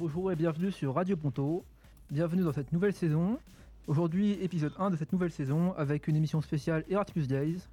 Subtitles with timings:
[0.00, 1.62] Bonjour et bienvenue sur Radio Ponto.
[2.10, 3.38] Bienvenue dans cette nouvelle saison.
[3.86, 7.68] Aujourd'hui, épisode 1 de cette nouvelle saison avec une émission spéciale Erasmus Days.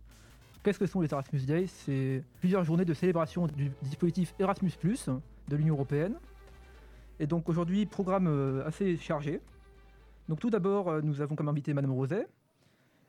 [0.61, 1.67] Qu'est-ce que sont les Erasmus Days?
[1.69, 4.73] C'est plusieurs journées de célébration du dispositif Erasmus,
[5.47, 6.15] de l'Union Européenne.
[7.21, 9.39] Et donc aujourd'hui, programme euh, assez chargé.
[10.27, 12.27] Donc tout d'abord, euh, nous avons comme invité Madame Roset.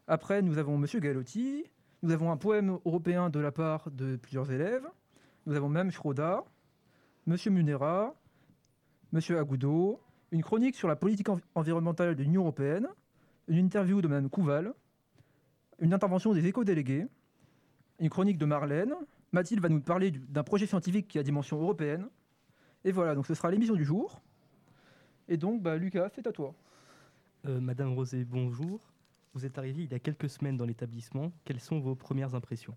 [0.07, 1.65] Après, nous avons Monsieur Galotti.
[2.05, 4.87] Nous avons un poème européen de la part de plusieurs élèves.
[5.47, 6.45] Nous avons même Schroda,
[7.27, 8.15] Monsieur Munera,
[9.11, 10.01] Monsieur Agoudo,
[10.33, 12.89] une chronique sur la politique environnementale de l'Union européenne,
[13.47, 14.75] une interview de Mme Couval,
[15.79, 17.07] une intervention des éco-délégués,
[18.01, 18.95] une chronique de Marlène.
[19.33, 22.09] Mathilde va nous parler d'un projet scientifique qui a dimension européenne.
[22.85, 24.21] Et voilà, donc ce sera l'émission du jour.
[25.27, 26.55] Et donc, bah, Lucas, c'est à toi.
[27.47, 28.81] Euh, Madame Rosé, bonjour.
[29.33, 31.33] Vous êtes arrivée il y a quelques semaines dans l'établissement.
[31.47, 32.77] Quelles sont vos premières impressions?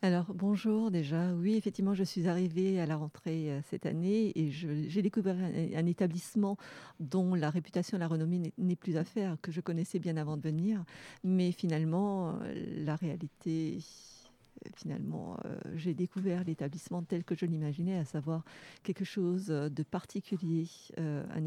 [0.00, 1.32] Alors bonjour déjà.
[1.34, 5.86] Oui, effectivement, je suis arrivée à la rentrée euh, cette année et j'ai découvert un,
[5.86, 6.56] établissement
[7.00, 10.42] dont la réputation, la renommée n'est plus à faire, que je connaissais bien avant de
[10.42, 10.84] venir.
[11.24, 13.78] Mais finalement, euh, la réalité
[14.74, 18.44] finalement, euh, j'ai découvert l'établissement tel que je l'imaginais, à savoir
[18.82, 20.66] quelque chose de particulier,
[20.98, 21.44] euh, un,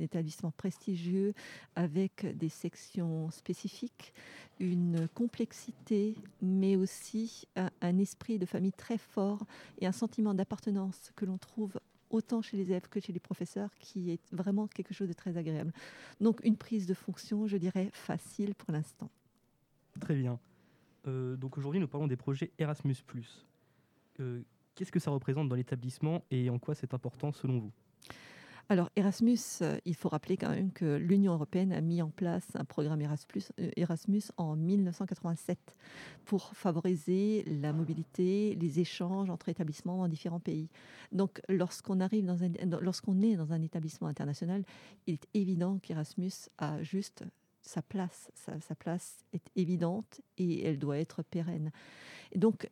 [0.00, 1.34] établissement prestigieux
[1.76, 4.12] avec des sections spécifiques,
[4.60, 9.46] une complexité, mais aussi un, esprit de famille très fort
[9.78, 11.78] et un sentiment d'appartenance que l'on trouve
[12.10, 15.36] autant chez les élèves que chez les professeurs, qui est vraiment quelque chose de très
[15.36, 15.72] agréable.
[16.20, 19.10] Donc une prise de fonction, je dirais, facile pour l'instant.
[20.00, 20.38] Très bien.
[21.06, 22.96] Euh, donc aujourd'hui, nous parlons des projets Erasmus.
[24.20, 24.42] Euh,
[24.74, 27.72] Qu'est-ce que ça représente dans l'établissement et en quoi c'est important selon vous?
[28.70, 32.46] Alors Erasmus, euh, il faut rappeler quand même que l'Union européenne a mis en place
[32.54, 35.76] un programme Erasmus, en 1987
[36.24, 40.70] pour favoriser la mobilité, les échanges entre établissements dans différents pays.
[41.12, 42.26] Donc lorsqu'on arrive
[42.80, 44.64] lorsqu'on est dans un établissement international,
[45.06, 47.22] il est évident qu'Erasmus a juste
[47.64, 48.30] sa place.
[48.34, 51.70] Sa, place est évidente et elle doit être pérenne.
[52.36, 52.70] donc,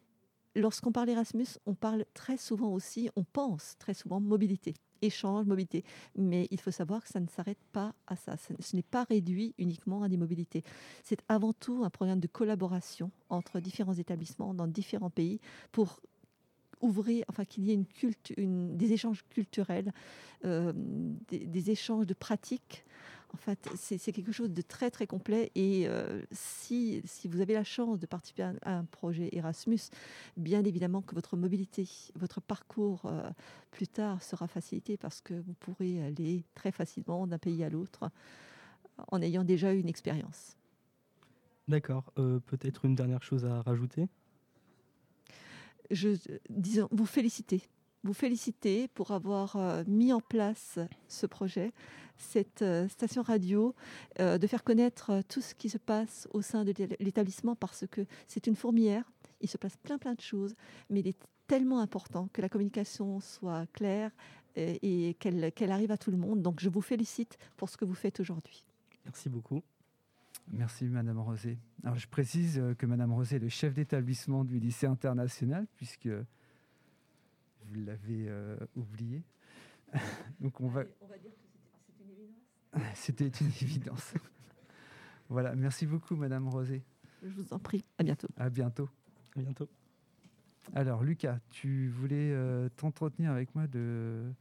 [0.55, 5.85] lorsqu'on parle Erasmus, on parle très souvent aussi, on pense très souvent mobilité, échange, mobilité.
[6.17, 8.37] Mais il faut savoir que ça ne s'arrête pas à ça.
[8.37, 10.63] Ce n'est pas réduit uniquement à des mobilités.
[11.03, 15.41] C'est avant tout un programme de collaboration entre différents établissements dans différents pays
[15.73, 16.01] pour
[16.83, 19.93] ouvrir, enfin qu'il y ait une culte, une, des échanges culturels,
[20.45, 20.73] euh,
[21.29, 22.85] des, échanges de pratiques
[23.35, 25.51] en fait, c'est quelque chose de très très complet.
[25.55, 29.81] Et euh, si, si, vous avez la chance de participer à, un projet Erasmus,
[30.37, 33.29] bien évidemment que votre mobilité, votre parcours euh,
[33.71, 38.11] plus tard sera facilité parce que vous pourrez aller très facilement d'un pays à l'autre
[39.11, 40.57] en ayant déjà eu une expérience.
[41.69, 42.13] D'accord.
[42.19, 44.09] Euh, peut-être une dernière chose à rajouter?
[45.91, 46.11] Je,
[46.51, 47.63] disons, vous féliciter
[48.05, 51.73] vous féliciter pour avoir euh, mis en place ce projet,
[52.17, 53.75] cette euh, station radio,
[54.21, 58.07] euh, de faire connaître tout ce qui se passe au sein de l'établissement parce que
[58.27, 60.55] c'est une fourmière, il se passe plein plein de choses,
[60.91, 64.11] mais il est tellement important que la communication soit claire
[64.57, 66.43] et, qu'elle arrive à tout le monde.
[66.43, 68.65] Donc je vous félicite pour ce que vous faites aujourd'hui.
[69.05, 69.63] Merci beaucoup.
[70.49, 71.59] Merci Madame Rosé.
[71.83, 76.09] Alors je précise que Madame Rosé est le chef d'établissement du lycée international puisque
[77.73, 79.23] vous l'avez euh, oublié.
[80.41, 80.85] Donc on va...
[81.01, 82.95] on va dire que c'était une évidence.
[82.95, 84.15] C'était une évidence.
[85.29, 86.83] voilà, merci beaucoup Madame Rosé.
[87.23, 88.29] Je vous en prie, à bientôt.
[88.37, 88.89] À bientôt.
[89.37, 89.69] À bientôt.
[90.75, 94.33] Alors Lucas, tu voulais euh, t'entretenir avec moi de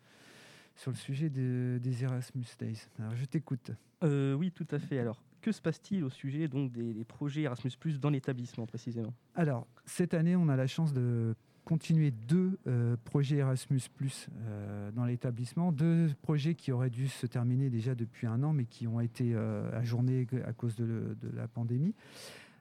[0.76, 2.88] sur le sujet des Erasmus Days.
[3.00, 3.72] Alors je t'écoute.
[4.04, 5.00] Euh, oui, tout à fait.
[5.00, 9.14] Alors, que se passe-t-il au sujet donc des, des projets Erasmus dans l'établissement précisément?
[9.36, 11.36] Alors, cette année, on a la chance de
[11.66, 17.70] continuer deux euh, projets Erasmus euh, dans l'établissement, deux projets qui auraient dû se terminer
[17.70, 21.94] déjà depuis un an, mais qui ont été euh, ajournés à cause de, la pandémie.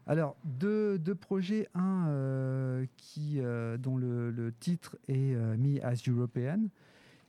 [0.07, 3.41] Alors, deux, projets, un qui,
[3.79, 6.69] dont le, titre est Me as European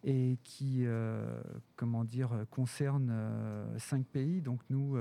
[0.04, 0.86] et qui,
[1.76, 3.14] comment dire, concerne
[3.78, 4.98] cinq pays, donc nous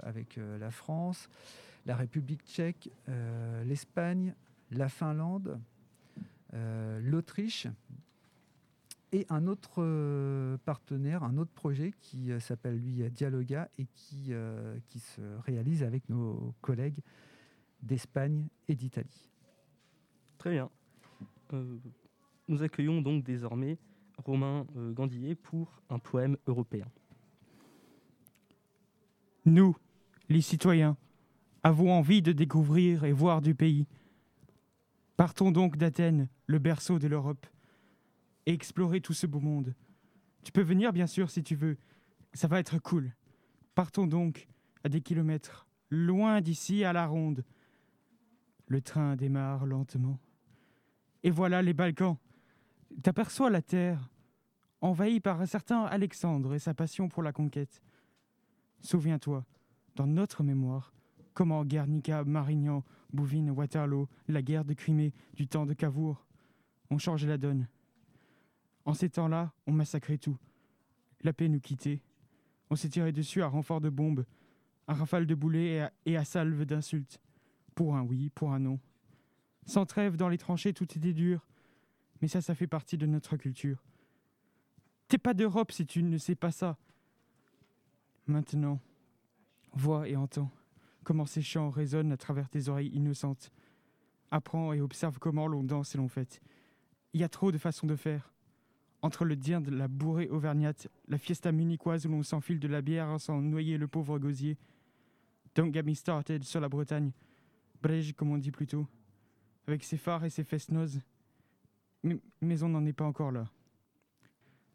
[0.00, 1.30] avec la France,
[1.86, 2.90] la République tchèque,
[3.64, 4.34] l'Espagne,
[4.72, 5.58] la Finlande,
[6.52, 7.66] l'Autriche
[9.12, 14.32] et un autre euh, partenaire, un autre projet qui euh, s'appelle lui Dialoga et qui,
[14.88, 17.00] qui se réalise avec nos collègues
[17.82, 19.30] d'Espagne et d'Italie.
[20.38, 20.70] Très bien.
[22.48, 23.78] nous accueillons donc désormais
[24.18, 26.86] Romain Gandillet pour un poème européen.
[29.44, 29.76] Nous,
[30.28, 30.96] les citoyens,
[31.62, 33.86] avons envie de découvrir et voir du pays.
[35.16, 37.46] Partons donc d'Athènes, le berceau de l'Europe,
[38.44, 39.74] et explorer tout ce beau monde.
[40.44, 41.78] Tu peux venir, bien sûr, si tu veux.
[42.32, 43.12] Ça va être cool.
[43.74, 44.46] Partons donc
[44.84, 47.44] à des kilomètres, loin d'ici à la ronde.
[48.68, 50.18] Le train démarre lentement.
[51.22, 52.18] Et voilà les Balkans.
[53.02, 54.10] T'aperçois la terre,
[54.80, 57.82] envahie par un certain Alexandre et sa passion pour la conquête.
[58.80, 59.44] Souviens-toi,
[59.96, 60.92] dans notre mémoire,
[61.36, 66.26] comment Guernica, Marignan, Bouvines, Waterloo, la guerre de Crimée, du temps de Cavour,
[66.90, 67.68] ont changé la donne.
[68.86, 70.38] En ces temps-là, on massacrait tout.
[71.20, 72.00] La paix nous quittait.
[72.70, 74.24] On s'est tiré dessus à renfort de bombes,
[74.86, 77.20] à rafale de boulets et à, et à salve d'insultes.
[77.74, 78.80] Pour un oui, pour un non.
[79.66, 81.46] Sans trêve dans les tranchées, tout était dur.
[82.22, 83.84] Mais ça, ça fait partie de notre culture.
[85.08, 86.78] T'es pas d'Europe si tu ne sais pas ça.
[88.26, 88.80] Maintenant,
[89.74, 90.50] vois et entends
[91.06, 93.52] comment ces chants résonnent à travers tes oreilles innocentes.
[94.32, 96.42] Apprends et observe comment l'on danse et l'on fête.
[97.12, 98.34] Il y a trop de façons de faire.
[99.02, 102.82] Entre le dire de la bourrée auvergnate, la fiesta munichoise où l'on s'enfile de la
[102.82, 104.58] bière sans noyer le pauvre gosier.
[105.54, 107.12] Don't get me started sur la Bretagne.
[107.80, 108.88] Brège, comme on dit plutôt.
[109.68, 111.00] Avec ses phares et ses fesses nozes.
[112.02, 113.48] Mais, mais on n'en est pas encore là.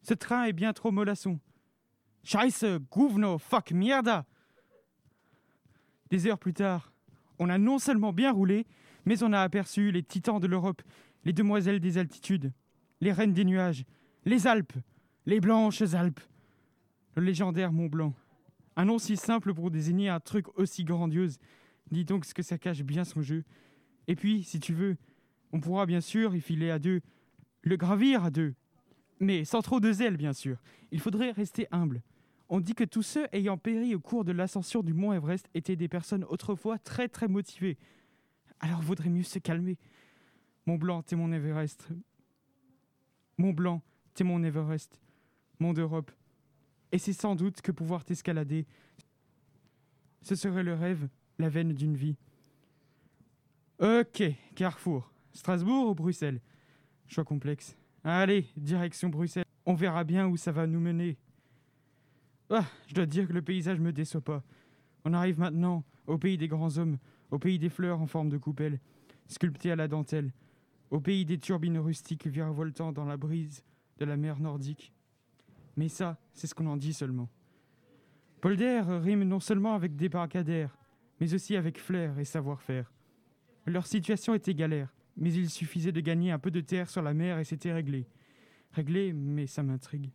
[0.01, 1.41] Ce train est bien trop mollasson.
[2.23, 4.25] Scheiße, gouverno, fuck, mierda
[6.11, 6.91] Des heures plus tard,
[7.39, 8.67] on a non seulement bien roulé,
[9.05, 10.81] mais on a aperçu les titans de l'Europe,
[11.23, 12.51] les demoiselles des altitudes,
[12.99, 13.85] les reines des nuages,
[14.25, 14.73] les Alpes,
[15.25, 16.19] les blanches Alpes,
[17.15, 18.13] le légendaire Mont Blanc.
[18.75, 21.37] Un nom si simple pour désigner un truc aussi grandiose.
[21.91, 23.43] Dis donc ce que ça cache bien son jeu.
[24.07, 24.97] Et puis, si tu veux,
[25.53, 26.99] on pourra bien sûr y filer à deux,
[27.63, 28.53] le gravir à deux.
[29.21, 30.57] Mais sans trop de zèle, bien sûr.
[30.91, 32.01] Il faudrait rester humble.
[32.53, 35.77] On dit que tous ceux ayant péri au cours de l'ascension du mont Everest étaient
[35.77, 37.77] des personnes autrefois très très motivées.
[38.59, 39.77] Alors vaudrait mieux se calmer.
[40.65, 41.87] Mont Blanc, t'es mon Everest.
[43.37, 43.81] Mont Blanc,
[44.13, 44.99] t'es mon Everest.
[45.59, 46.11] Mont d'Europe.
[46.91, 48.67] Et c'est sans doute que pouvoir t'escalader,
[50.21, 51.07] ce serait le rêve,
[51.39, 52.17] la veine d'une vie.
[53.79, 54.23] Ok,
[54.55, 55.09] Carrefour.
[55.31, 56.41] Strasbourg ou Bruxelles?
[57.07, 57.77] Choix complexe.
[58.03, 59.45] Allez, direction Bruxelles.
[59.65, 61.17] On verra bien où ça va nous mener.
[62.53, 64.43] Ah, je dois dire que le paysage me déçoit pas.
[65.05, 66.97] On arrive maintenant au pays des grands hommes,
[67.31, 68.81] au pays des fleurs en forme de coupelle,
[69.27, 70.33] sculptées à la dentelle,
[70.89, 73.63] au pays des turbines rustiques virevoltant dans la brise
[73.99, 74.91] de la mer nordique.
[75.77, 77.29] Mais ça, c'est ce qu'on en dit seulement.
[78.41, 80.77] Polder rime non seulement avec débarcadère,
[81.21, 82.91] mais aussi avec flair et savoir-faire.
[83.65, 87.13] Leur situation était galère, mais il suffisait de gagner un peu de terre sur la
[87.13, 88.09] mer et c'était réglé.
[88.73, 90.11] Réglé, mais ça m'intrigue.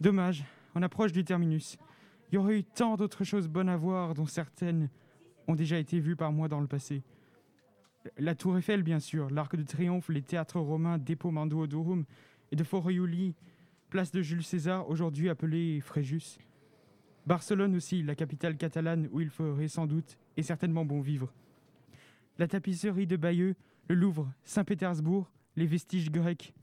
[0.00, 0.44] Dommage,
[0.74, 1.78] on approche du terminus.
[2.30, 4.88] Il y aurait eu tant d'autres choses bonnes à voir, dont certaines
[5.48, 7.02] ont déjà été vues par moi dans le passé.
[8.18, 12.04] La tour Eiffel, bien sûr, l'Arc de Triomphe, les théâtres romains d'Epomando Durum
[12.52, 13.34] et de Foriuli,
[13.90, 16.38] place de Jules César, aujourd'hui appelée Fréjus.
[17.26, 21.32] Barcelone aussi, la capitale catalane où il ferait sans doute et certainement bon vivre.
[22.38, 23.56] La tapisserie de Bayeux,
[23.88, 26.54] le Louvre, Saint-Pétersbourg, les vestiges grecs.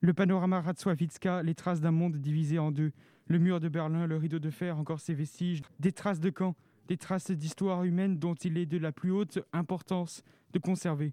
[0.00, 2.92] Le panorama Ratswawitska, les traces d'un monde divisé en deux.
[3.28, 5.62] Le mur de Berlin, le rideau de fer, encore ses vestiges.
[5.80, 6.54] Des traces de camps,
[6.86, 10.22] des traces d'histoire humaine dont il est de la plus haute importance
[10.52, 11.12] de conserver.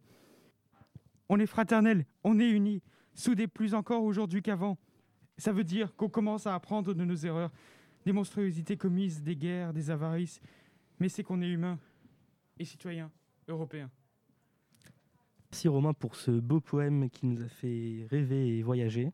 [1.30, 2.82] On est fraternels, on est unis,
[3.14, 4.78] soudés plus encore aujourd'hui qu'avant.
[5.38, 7.52] Ça veut dire qu'on commence à apprendre de nos erreurs,
[8.06, 10.42] des monstruosités commises, des guerres, des avarices.
[11.00, 11.80] Mais c'est qu'on est humain
[12.60, 13.10] et citoyen
[13.48, 13.90] européen.
[15.54, 19.12] Merci Romain pour ce beau poème qui nous a fait rêver et voyager.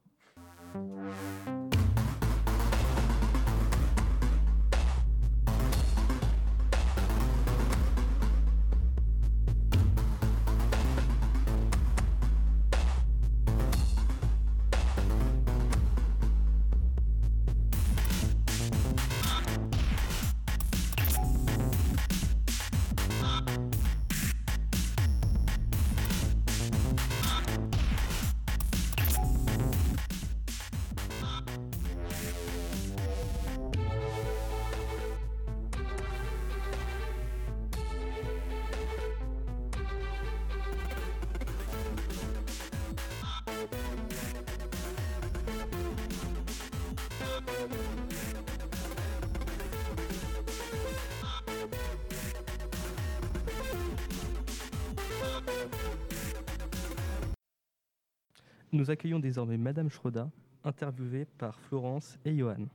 [58.72, 60.30] Nous accueillons désormais Madame Schroda,
[60.64, 62.70] interviewée par Florence et Johan.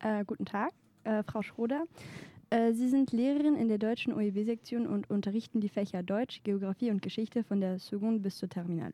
[0.00, 0.70] Äh, guten Tag,
[1.04, 1.82] äh, Frau Schroder.
[2.50, 7.02] Äh, Sie sind Lehrerin in der deutschen OEW-Sektion und unterrichten die Fächer Deutsch, Geografie und
[7.02, 8.92] Geschichte von der Seconde bis zur Terminal.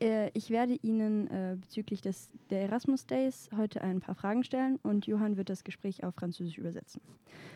[0.00, 4.78] Äh, ich werde Ihnen äh, bezüglich des, der Erasmus Days heute ein paar Fragen stellen
[4.82, 7.02] und Johann wird das Gespräch auf Französisch übersetzen.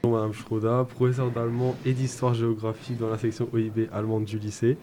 [0.03, 4.77] Bonjour Madame Schroda, professeur d'allemand et d'histoire-géographie dans la section OIB allemande du lycée.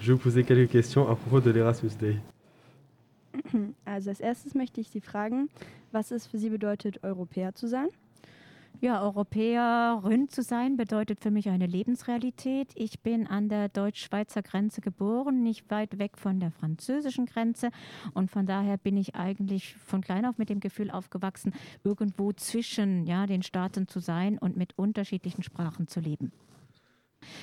[0.00, 2.16] Je vous poser quelques questions à propos de l'Erasmus Day.
[3.84, 5.48] Also als erstes möchte ich Sie fragen,
[5.92, 7.88] was es für Sie bedeutet, Europäer zu sein.
[8.80, 12.70] Ja, Europäerin zu sein bedeutet für mich eine Lebensrealität.
[12.76, 17.70] Ich bin an der deutsch-schweizer Grenze geboren, nicht weit weg von der französischen Grenze.
[18.14, 23.04] Und von daher bin ich eigentlich von klein auf mit dem Gefühl aufgewachsen, irgendwo zwischen
[23.04, 26.30] ja, den Staaten zu sein und mit unterschiedlichen Sprachen zu leben.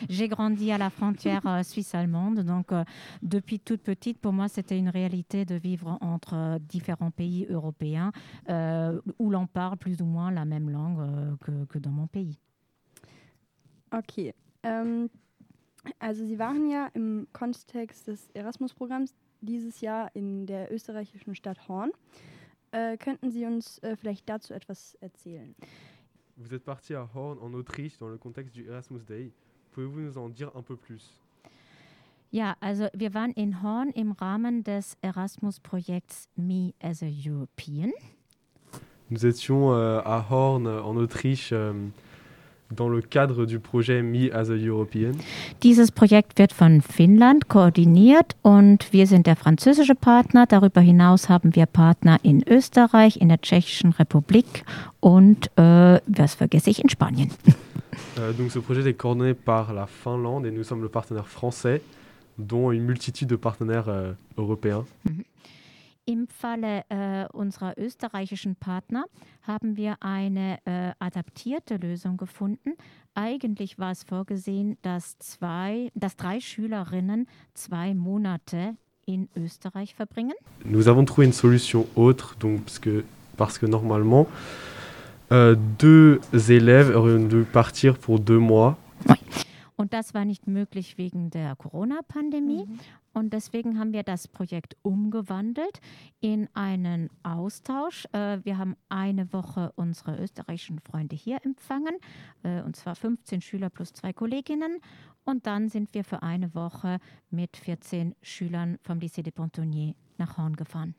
[0.09, 2.83] J'ai grandi à la frontière euh, suisse-allemande, donc euh,
[3.21, 8.11] depuis toute petite, pour moi, c'était une réalité de vivre entre euh, différents pays européens
[8.49, 12.07] euh, où l'on parle plus ou moins la même langue euh, que, que dans mon
[12.07, 12.39] pays.
[13.91, 14.33] Okay.
[14.63, 15.09] Ähm,
[15.99, 21.91] also Sie waren ja im Kontext des Erasmus-Programms dieses Jahr in der österreichischen Stadt Horn.
[22.71, 25.55] Äh, könnten Sie uns äh, vielleicht dazu etwas erzählen?
[26.37, 29.31] Vous êtes parti à Horn en Autriche dans le contexte du Erasmus Day.
[29.75, 31.11] Pouvez-vous nous en dire un peu plus
[32.31, 37.91] Ja, also wir waren in Horn im Rahmen des Erasmus-Projekts Me as a European.
[39.09, 41.73] Nous étions euh, à Horn en Autriche euh,
[42.73, 45.11] dans le cadre du projet Me as a European.
[45.61, 50.45] Dieses Projekt wird von Finnland koordiniert und wir sind der französische Partner.
[50.45, 54.63] Darüber hinaus haben wir Partner in Österreich, in der Tschechischen Republik
[55.01, 57.29] und, äh, was vergesse ich, in Spanien.
[58.17, 61.81] Euh, donc ce projet est coordonné par la Finlande et nous sommes le partenaire français,
[62.37, 64.85] dont une multitude de partenaires euh, européens.
[66.07, 69.05] Im Falle äh, unserer österreichischen Partner
[69.41, 72.73] haben wir eine äh, adaptierte Lösung gefunden.
[73.15, 78.75] Eigentlich war es vorgesehen, dass, zwei, dass drei Schülerinnen zwei Monate
[79.07, 80.35] in Österreich verbringen.
[80.63, 83.03] Nous avons trouvé une solution autre, donc parce que,
[83.35, 84.27] parce que normalement,
[85.31, 88.77] euh, deux élèves auraient dû partir pour deux mois.
[89.77, 92.65] Und das war nicht möglich wegen der Corona-Pandemie.
[93.13, 95.79] Und deswegen haben wir das Projekt umgewandelt
[96.21, 98.05] in einen Austausch.
[98.13, 101.95] Äh, wir haben eine Woche unsere österreichischen Freunde hier empfangen,
[102.43, 104.79] äh, und zwar 15 Schüler plus zwei Kolleginnen.
[105.23, 106.99] Und dann sind wir für eine Woche
[107.31, 110.95] mit 14 Schülern vom Lycée des Pontonniers nach Horn gefahren.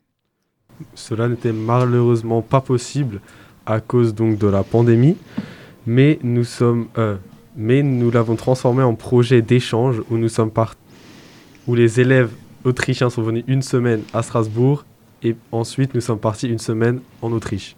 [0.95, 3.21] Cela n'était malheureusement pas possible
[3.67, 5.17] à cause donc de la pandémie,
[5.87, 7.17] mais nous sommes, euh,
[7.57, 10.77] mais nous l'avons transformé en projet d'échange où nous sommes part-
[11.67, 12.33] où les élèves
[12.65, 14.85] autrichiens sont venus une semaine à Strasbourg
[15.23, 17.77] et ensuite nous sommes partis une semaine en Autriche.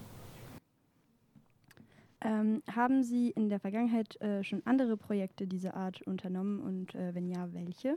[2.21, 6.61] Ähm, haben Sie in der Vergangenheit äh, schon andere Projekte dieser Art unternommen?
[6.61, 7.95] Und äh, wenn ja, welche?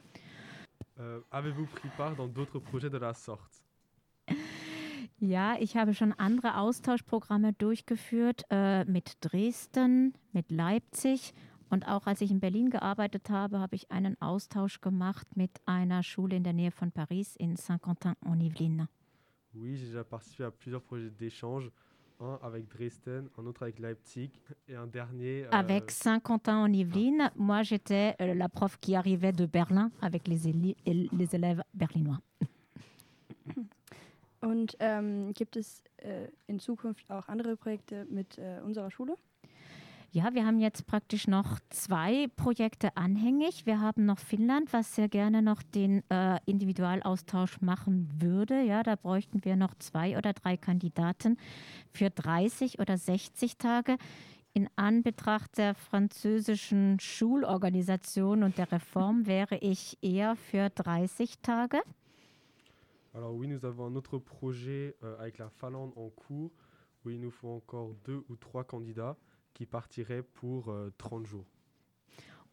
[0.99, 3.60] Euh, Avez-vous pris part dans d'autres projets de la sorte?
[5.23, 11.35] Ja, ich habe schon andere Austauschprogramme durchgeführt äh, mit Dresden, mit Leipzig
[11.69, 16.01] und auch als ich in Berlin gearbeitet habe, habe ich einen Austausch gemacht mit einer
[16.01, 18.87] Schule in der Nähe von Paris in Saint-Quentin-en-Yvelines.
[19.53, 21.69] Oui, j'ai déjà participé à plusieurs projets d'échange,
[22.19, 24.31] un avec Dresden, un autre avec Leipzig
[24.67, 25.45] et un dernier.
[25.45, 31.35] euh, Avec Saint-Quentin-en-Yvelines, moi j'étais euh, la prof qui arrivait de Berlin avec les, les
[31.35, 32.21] élèves berlinois.
[34.41, 39.15] Und ähm, gibt es äh, in Zukunft auch andere Projekte mit äh, unserer Schule?
[40.13, 43.65] Ja, wir haben jetzt praktisch noch zwei Projekte anhängig.
[43.65, 48.61] Wir haben noch Finnland, was sehr gerne noch den äh, Individualaustausch machen würde.
[48.61, 51.37] Ja, da bräuchten wir noch zwei oder drei Kandidaten
[51.93, 53.95] für 30 oder 60 Tage.
[54.53, 61.81] In Anbetracht der französischen Schulorganisation und der Reform wäre ich eher für 30 Tage.
[63.13, 66.51] Alors oui, nous avons un autre projet euh, avec la Finlande en cours
[67.03, 69.17] où il nous faut encore deux ou trois candidats
[69.53, 71.45] qui partiraient pour euh, 30 jours.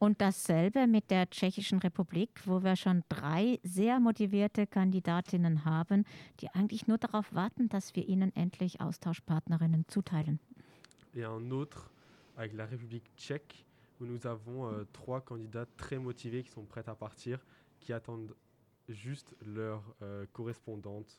[0.01, 6.05] Und dasselbe mit der Tschechischen Republik, wo wir schon drei sehr motivierte Kandidatinnen haben,
[6.41, 10.39] die eigentlich nur darauf warten, dass wir ihnen endlich Austauschpartnerinnen zuteilen.
[11.15, 11.91] Et un autre
[12.37, 13.65] avec la République tchèque
[14.01, 17.45] où nous avons euh, trois candidats très motivés qui sont prêts à partir,
[17.81, 18.35] qui attendent
[18.89, 21.19] juste leur euh, correspondante.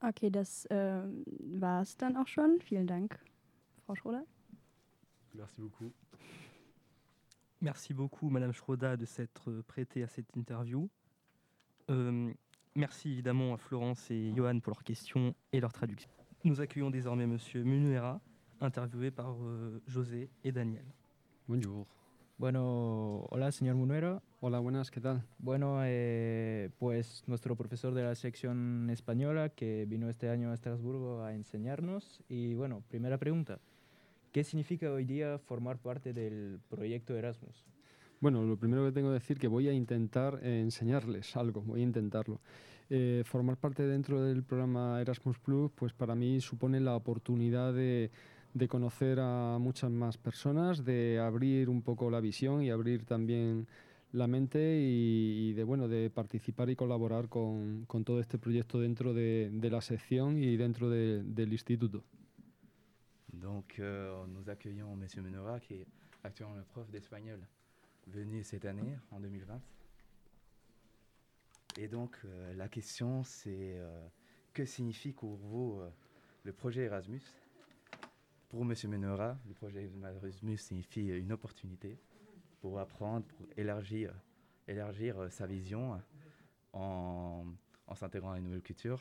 [0.00, 1.24] Okay, das ähm,
[1.60, 2.60] war es dann auch schon.
[2.60, 3.18] Vielen Dank,
[3.84, 4.24] Frau Schroeder.
[5.32, 5.92] Merci beaucoup.
[7.60, 10.88] Merci beaucoup, Madame Schroda, de s'être prêtée à cette interview.
[11.90, 12.32] Euh,
[12.74, 16.10] merci évidemment à Florence et Johan pour leurs questions et leurs traductions.
[16.44, 18.20] Nous accueillons désormais Monsieur Munuera,
[18.60, 20.84] interviewé par euh, José et Daniel.
[21.48, 21.86] Bonjour.
[22.38, 24.22] Bueno, hola, señor Munuera.
[24.40, 25.22] Hola, buenas, ¿qué tal?
[25.38, 31.22] Bueno, eh, pues nuestro profesor de la sección española que vino este año a Estrasburgo
[31.22, 32.22] a enseñarnos.
[32.28, 33.58] Y bueno, primera pregunta,
[34.32, 37.64] ¿qué significa hoy día formar parte del proyecto Erasmus?
[38.20, 41.80] Bueno, lo primero que tengo que decir que voy a intentar eh, enseñarles algo, voy
[41.80, 42.42] a intentarlo.
[42.90, 48.10] Eh, formar parte dentro del programa Erasmus Plus, pues para mí supone la oportunidad de
[48.56, 53.66] de conocer a muchas más personas, de abrir un poco la visión y abrir también
[54.12, 59.12] la mente y, de bueno de participar y colaborar con, con todo este proyecto dentro
[59.12, 62.02] de, de la sección y dentro de, del instituto.
[63.32, 65.06] Donc euh, nous accueillons M.
[65.22, 65.86] Menora qui est
[66.24, 67.40] actuellement le prof d'espagnol
[68.06, 69.60] venu cette année en 2020.
[71.76, 74.08] Et donc euh, la question c'est euh,
[74.54, 75.90] que signifie pour vous euh,
[76.44, 77.20] le projet Erasmus
[78.48, 78.74] pour M.
[78.88, 81.98] Menora, le projet Erasmus signifie une opportunité
[82.60, 84.12] pour apprendre, pour élargir,
[84.66, 86.00] élargir euh, sa vision
[86.72, 87.44] en,
[87.86, 89.00] en s'intégrant à une nouvelle culture,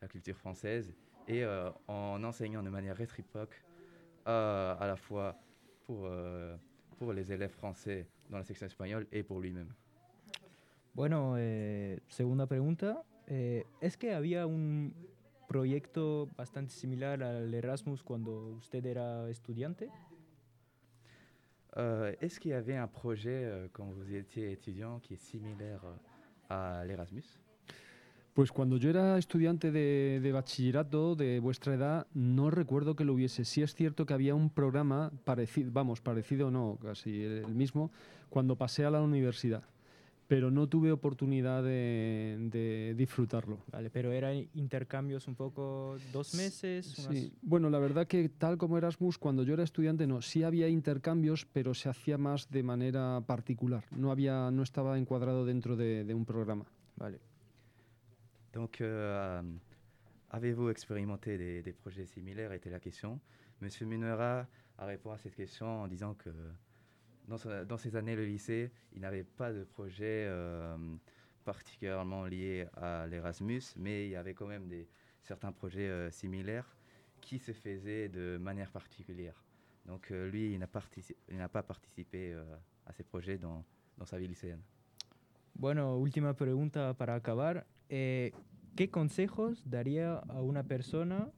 [0.00, 0.92] la culture française,
[1.28, 3.62] et euh, en enseignant de manière réciproque
[4.26, 5.36] euh, à la fois
[5.84, 6.56] pour, euh,
[6.98, 9.72] pour les élèves français dans la section espagnole et pour lui-même.
[10.94, 13.02] Bueno, eh, segunda pregunta.
[13.26, 14.92] Eh, ¿Es que había un
[15.54, 19.88] proyecto bastante similar al Erasmus cuando usted era estudiante?
[21.76, 25.80] Euh, Est-ce qu'il y avait un projet euh, quand vous étiez étudiant qui est similaire
[25.84, 27.38] euh, à l'Erasmus
[28.32, 33.12] Pues cuando yo era estudiante de, de, bachillerato de vuestra edad, no recuerdo que lo
[33.12, 33.44] hubiese.
[33.44, 37.92] Sí es cierto que había un programa parecido, vamos, parecido o no, casi el mismo,
[38.28, 39.62] cuando pasé a la universidad.
[40.34, 43.58] Pero no tuve oportunidad de, de, disfrutarlo.
[43.70, 46.86] Vale, pero eran intercambios un poco dos meses.
[46.86, 50.68] Sí, bueno, la verdad que tal como Erasmus, cuando yo era estudiante, no, sí había
[50.68, 53.84] intercambios, pero se hacía más de manera particular.
[53.92, 56.66] No había, no estaba encuadrado dentro de, de un programa.
[56.96, 57.20] Vale.
[58.52, 59.40] Donc, euh,
[60.30, 63.20] avez-vous expérimenté des, des, projets similaires Était la question.
[63.60, 66.30] Monsieur Munera a répondu à cette question en disant que
[67.28, 70.76] dans, sa, dans, années, le lycée, il n'avait pas de projet euh,
[71.44, 74.88] particulièrement lié à l'Erasmus, mais il y avait quand même des,
[75.22, 76.76] certains projets euh, similaires
[77.20, 79.42] qui se faisaient de manière particulière.
[79.86, 80.68] Donc euh, lui, il n'a,
[81.30, 82.34] n'a pas participé
[82.86, 83.64] à ces projets dans,
[83.98, 84.62] dans, sa vie lycéenne.
[85.56, 87.64] Bueno, última pregunta para acabar.
[87.88, 88.32] Eh,
[88.74, 91.30] ¿Qué consejos daría a una persona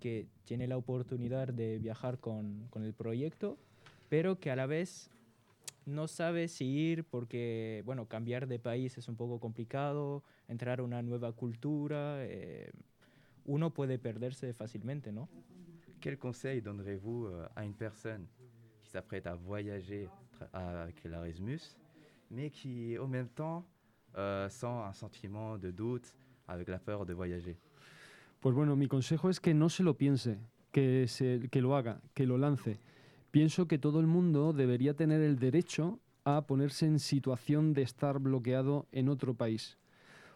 [0.00, 3.58] que tiene la oportunidad de viajar con, con el proyecto,
[4.08, 5.10] pero que a la vez
[5.86, 10.82] no sabe si ir porque, bueno, cambiar de país es un poco complicado, entrar a
[10.82, 12.70] una nueva cultura, eh,
[13.44, 15.28] uno puede perderse fácilmente, ¿no?
[16.00, 18.26] Quel conseil donnerez-vous euh, à une personne
[18.82, 20.08] qui s'apprête à voyager
[20.52, 21.60] avec l'Erasmus,
[22.30, 23.64] mais qui, au même temps,
[24.16, 26.14] euh, sent un sentiment de doute
[26.46, 27.56] avec la peur de voyager
[28.40, 30.38] Pues bueno, mi consejo es que no se lo piense,
[30.70, 32.78] que, se, que lo haga, que lo lance.
[33.34, 38.20] Pienso que todo el mundo debería tener el derecho a ponerse en situación de estar
[38.20, 39.76] bloqueado en otro país,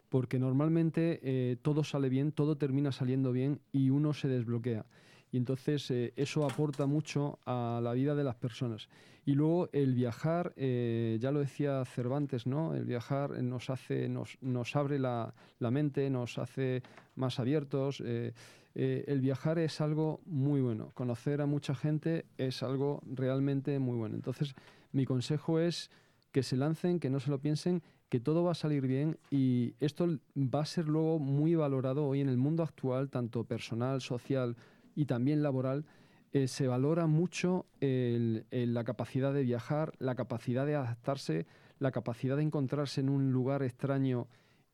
[0.09, 4.85] porque normalmente eh, todo sale bien, todo termina saliendo bien y uno se desbloquea.
[5.31, 8.89] Y entonces eh, eso aporta mucho a la vida de las personas.
[9.25, 12.73] Y luego el viajar, eh, ya lo decía Cervantes, ¿no?
[12.73, 16.81] El viajar nos hace, nos, nos abre la, la, mente, nos hace
[17.15, 18.01] más abiertos.
[18.03, 18.33] Eh,
[18.75, 20.91] el viajar es algo muy bueno.
[20.93, 24.15] Conocer a mucha gente es algo realmente muy bueno.
[24.15, 24.55] Entonces,
[24.91, 25.91] mi consejo es
[26.31, 29.75] que se lancen, que no se lo piensen, que todo va a salir bien y
[29.79, 34.55] esto va a ser luego muy valorado hoy en el mundo actual, tanto personal, social
[34.99, 35.85] y también laboral.
[36.33, 41.47] Eh, se valora mucho la capacidad de viajar, la capacidad de adaptarse,
[41.79, 44.27] la capacidad de encontrarse en un lugar extraño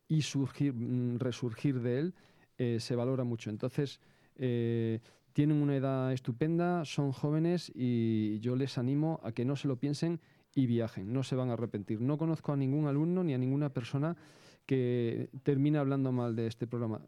[0.07, 2.13] y surgir, mm, resurgir de él.
[2.57, 3.51] Eh, se valora mucho.
[3.51, 3.99] Entonces,
[4.37, 4.99] eh,
[5.31, 9.77] tienen una edad estupenda, son jóvenes y yo les animo a que no se lo
[9.77, 10.19] piensen
[10.55, 12.01] y viajen, no se van a arrepentir.
[12.01, 14.17] No conozco a ningún alumno ni a ninguna persona
[14.65, 17.01] que termine hablando mal de este programa.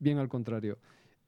[0.00, 0.78] Bien al contrario,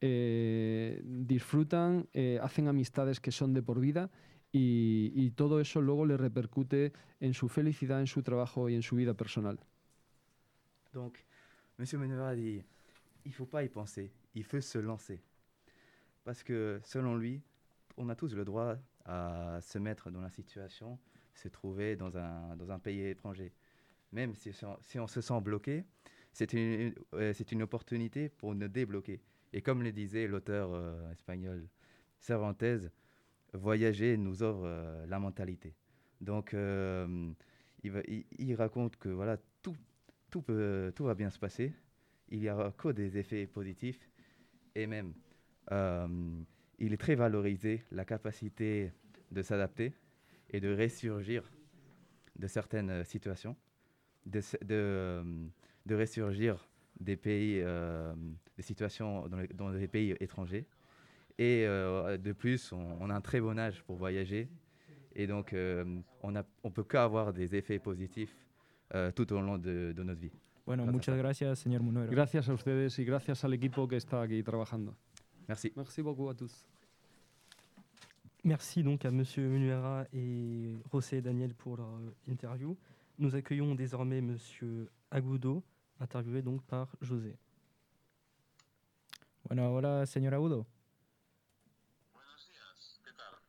[0.05, 4.11] eh, disfrutan, eh, hacen amistades que son de por vida
[4.51, 8.81] y, y todo eso luego le repercute en su felicidad, en su trabajo y en
[8.81, 9.57] su vida personal.
[10.91, 11.19] Donc,
[11.77, 12.61] Monsieur Menera dit
[13.23, 15.21] il ne faut pas y penser, il faut se lancer.
[16.25, 17.41] Parce que selon lui,
[17.95, 20.99] on a tous le droit à se mettre dans la situation,
[21.33, 23.53] se trouver dans un, dans un pays étranger.
[24.11, 25.85] Même si, si on se sent bloqué,
[26.33, 29.21] c'est une, euh, une opportunité pour nous débloquer.
[29.53, 31.67] Et comme le disait l'auteur euh, espagnol
[32.19, 32.63] Cervantes,
[33.53, 35.75] voyager nous offre euh, la mentalité.
[36.21, 37.31] Donc, euh,
[37.83, 39.75] il, raconte que voilà, tout,
[40.31, 41.73] tout, va bien se passer.
[42.29, 44.09] Il n'y aura que des effets positifs.
[44.73, 45.13] Et même,
[46.79, 48.93] il est très valorisé, la capacité
[49.31, 49.93] de s'adapter
[50.49, 51.43] et de ressurgir
[52.37, 53.57] de certaines situations,
[54.25, 54.41] de,
[55.85, 56.69] de ressurgir
[57.03, 58.13] des pays, euh,
[58.57, 60.65] des situations dans les, dans les pays étrangers.
[61.37, 64.47] Et euh, de plus, on, on a un très bon âge pour voyager.
[65.15, 65.83] Et donc, euh,
[66.21, 68.35] on ne on peut qu'avoir des effets positifs
[68.95, 70.31] euh, tout au long de, de notre vie.
[70.65, 70.93] Bueno, Gracias.
[70.93, 72.07] muchas gracias, señor Munuera.
[72.11, 74.95] Gracias a ustedes y gracias al equipo que está aquí trabajando.
[75.47, 75.73] Merci.
[75.75, 76.65] Merci beaucoup à tous.
[78.45, 82.77] Merci donc à Monsieur Munuera et José et Daniel pour leur interview.
[83.19, 85.63] Nous accueillons désormais Monsieur Agudo,
[86.03, 87.37] interviewé donc par José.
[89.43, 90.67] Bueno, hola, señor Agudo.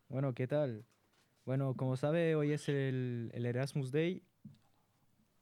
[0.09, 0.85] Bueno, ¿qué tal?
[1.45, 4.23] Bueno, como sabe, hoy es el, el Erasmus Day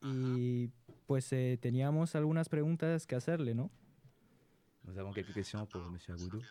[0.01, 0.69] y
[1.07, 3.71] pues eh, teníamos algunas preguntas que hacerle, ¿no?
[4.85, 5.97] Nous avons quelques questions pour M.
[6.09, 6.43] Agoudou.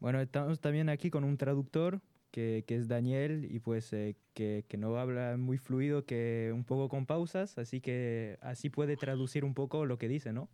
[0.00, 4.64] Bueno, estamos también aquí con un traductor que, que es Daniel y pues eh, que,
[4.68, 9.44] que no habla muy fluido, que un poco con pausas, así que así puede traducir
[9.44, 10.48] un poco lo que dice, ¿no?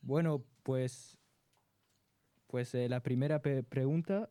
[0.00, 1.18] Bueno, pues,
[2.46, 4.30] pues eh, la primera pe- pregunta,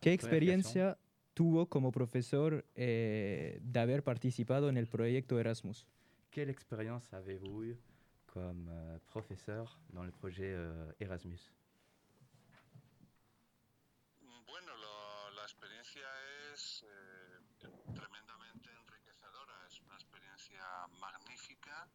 [0.00, 0.98] ¿qué experiencia
[1.34, 5.86] tuvo como profesor eh, de haber participado en el proyecto Erasmus?
[6.30, 7.76] Quelle expérience avez-vous
[8.34, 11.38] comme euh, professeur dans le projet euh, Erasmus
[14.46, 16.06] Bueno, lo- la experiencia
[16.52, 20.64] es eh, tremendamente enriquecedora, es una experiencia
[21.00, 21.88] magnífica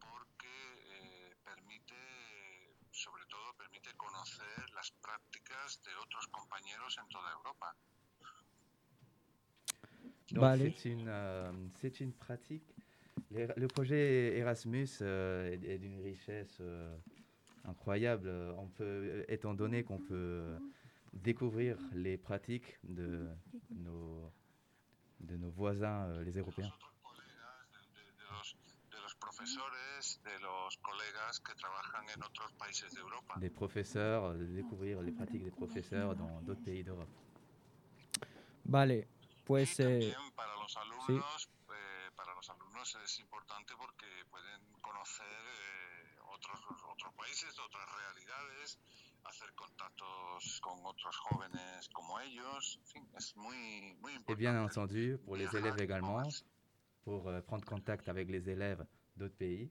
[0.00, 1.94] porque eh, permite,
[2.90, 7.74] sobre todo, permite conocer las prácticas de otros compañeros en toda Europa.
[10.32, 10.72] Vale.
[10.76, 12.71] C'est une, euh, c'est une pratique.
[13.34, 16.94] Le, projet Erasmus euh, est, est d'une richesse euh,
[17.64, 18.28] incroyable.
[18.58, 20.58] On peut, étant donné qu'on peut
[21.12, 23.28] découvrir les pratiques de
[23.70, 24.30] nos,
[25.20, 26.70] de nos voisins, euh, les Européens.
[33.38, 37.08] Des professeurs, de découvrir les pratiques des professeurs dans d'autres pays d'Europe.
[38.64, 39.06] Vale,
[39.44, 39.80] pues...
[39.80, 40.12] eh,
[42.82, 46.58] es importante porque pueden conocer eh, otros,
[46.90, 48.78] otros países, otras realidades,
[49.24, 52.78] hacer contactos con otros jóvenes como ellos.
[52.80, 54.34] En fin, es muy, muy Et importante.
[54.40, 56.28] bien entendu, pour les élèves également,
[57.04, 58.84] pour euh, prendre contact avec les élèves
[59.16, 59.70] d'autres pays.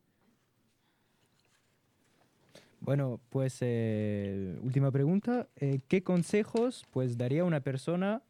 [2.79, 5.47] Bueno, pues eh, última pregunta.
[5.57, 8.23] eh, ¿Qué consejos pues daría una persona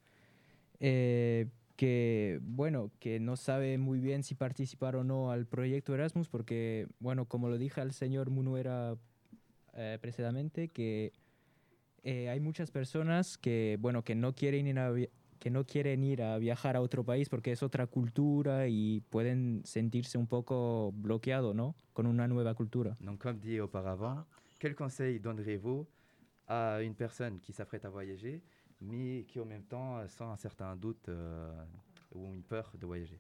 [0.79, 1.47] eh,
[1.81, 6.29] que, bueno, que no sabe muy bien si participar o no al proyecto Erasmus?
[6.29, 8.97] Porque, bueno, como lo dije al señor Munuera
[9.73, 11.11] eh, precisamente, que
[12.03, 14.93] eh, hay muchas personas que, bueno, que no quieren ir a
[15.39, 19.63] que no quieren ir a viajar a otro país porque es otra cultura y pueden
[19.65, 21.73] sentirse un poco bloqueados, ¿no?
[21.93, 22.95] Con una nueva cultura.
[22.99, 24.27] Donc, comme dit auparavant,
[24.59, 25.87] quel conseil donnerez-vous
[26.45, 28.43] à une personne qui s'apprête à voyager,
[28.81, 31.65] mais qui en même temps sent un certain doute euh,
[32.11, 33.19] ou une peur de voyager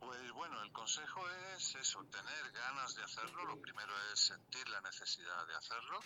[0.00, 1.20] Pues bueno, el consejo
[1.54, 3.44] es eso, tener ganas de hacerlo.
[3.44, 6.00] Lo primero es sentir la necesidad de hacerlo,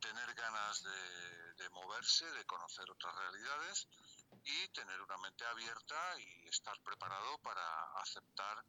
[0.00, 3.88] tener ganas de, de moverse, de conocer otras realidades
[4.44, 7.62] y tener una mente abierta y estar preparado para
[8.02, 8.64] aceptar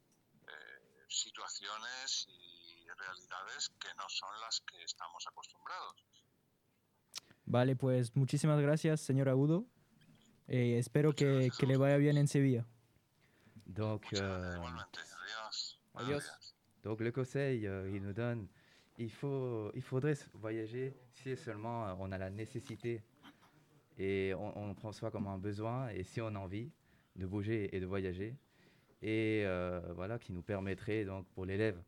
[0.47, 6.05] eh, situaciones y realidades que no son las que estamos acostumbrados.
[7.45, 9.65] Vale, pues muchísimas gracias, señor Agudo.
[10.47, 12.65] Eh, espero que, que le vaya bien en Sevilla.
[13.65, 14.57] Donc, euh,
[15.93, 16.55] Adiós.
[16.83, 18.47] donc le conseil, euh, il nous donne,
[18.97, 23.03] il, faut, il faudrait voyager si seulement euh, on a la nécessité
[23.97, 26.71] et on, on prend ça comme un besoin et si on a envie
[27.15, 28.35] de bouger et de voyager.
[29.01, 31.81] Et euh, voilà, qui nous permettrait donc pour l'élève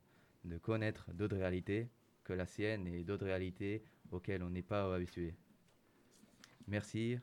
[0.43, 1.89] de connaître d'autres réalités
[2.23, 5.33] que la sienne et d'autres réalités auxquelles on n'est pas habitué.
[6.67, 7.17] Merci.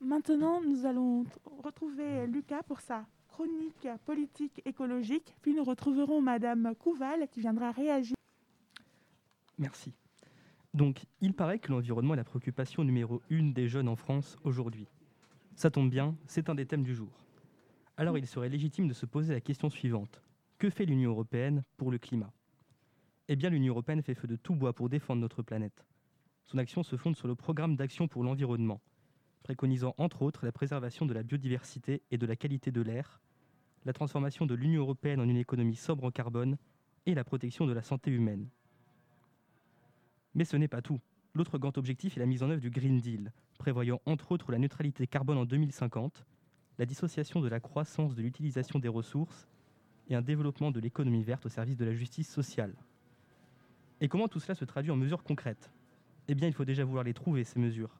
[0.00, 1.24] Maintenant, nous allons
[1.62, 8.16] retrouver Lucas pour sa chronique politique écologique, puis nous retrouverons Madame Couval qui viendra réagir.
[9.58, 9.92] Merci.
[10.74, 14.88] Donc, il paraît que l'environnement est la préoccupation numéro une des jeunes en France aujourd'hui.
[15.54, 17.26] Ça tombe bien, c'est un des thèmes du jour.
[17.96, 20.22] Alors il serait légitime de se poser la question suivante.
[20.58, 22.30] Que fait l'Union européenne pour le climat?
[23.28, 25.84] Eh bien l'Union européenne fait feu de tout bois pour défendre notre planète.
[26.44, 28.80] Son action se fonde sur le programme d'action pour l'environnement,
[29.42, 33.20] préconisant entre autres la préservation de la biodiversité et de la qualité de l'air,
[33.84, 36.56] la transformation de l'Union européenne en une économie sobre en carbone
[37.04, 38.48] et la protection de la santé humaine.
[40.34, 41.00] Mais ce n'est pas tout.
[41.34, 44.58] L'autre grand objectif est la mise en œuvre du Green Deal, prévoyant entre autres la
[44.58, 46.24] neutralité carbone en 2050,
[46.78, 49.48] la dissociation de la croissance de l'utilisation des ressources
[50.08, 52.74] et un développement de l'économie verte au service de la justice sociale.
[54.00, 55.70] Et comment tout cela se traduit en mesures concrètes?
[56.28, 57.98] Eh bien, il faut déjà vouloir les trouver, ces mesures.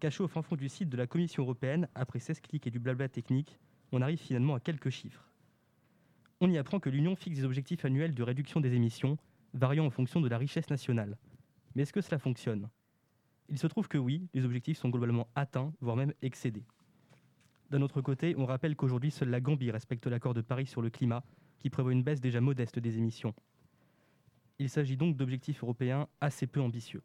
[0.00, 2.78] Cachées au fin fond du site de la Commission européenne, après 16 clics et du
[2.78, 3.58] blabla technique,
[3.92, 5.30] on arrive finalement à quelques chiffres.
[6.40, 9.18] On y apprend que l'Union fixe des objectifs annuels de réduction des émissions,
[9.52, 11.16] variant en fonction de la richesse nationale.
[11.74, 12.68] Mais est-ce que cela fonctionne?
[13.48, 16.64] Il se trouve que oui, les objectifs sont globalement atteints, voire même excédés.
[17.70, 20.90] D'un autre côté, on rappelle qu'aujourd'hui, seule la Gambie respecte l'accord de Paris sur le
[20.90, 21.22] climat,
[21.58, 23.34] qui prévoit une baisse déjà modeste des émissions.
[24.58, 27.02] Il s'agit donc d'objectifs européens assez peu ambitieux.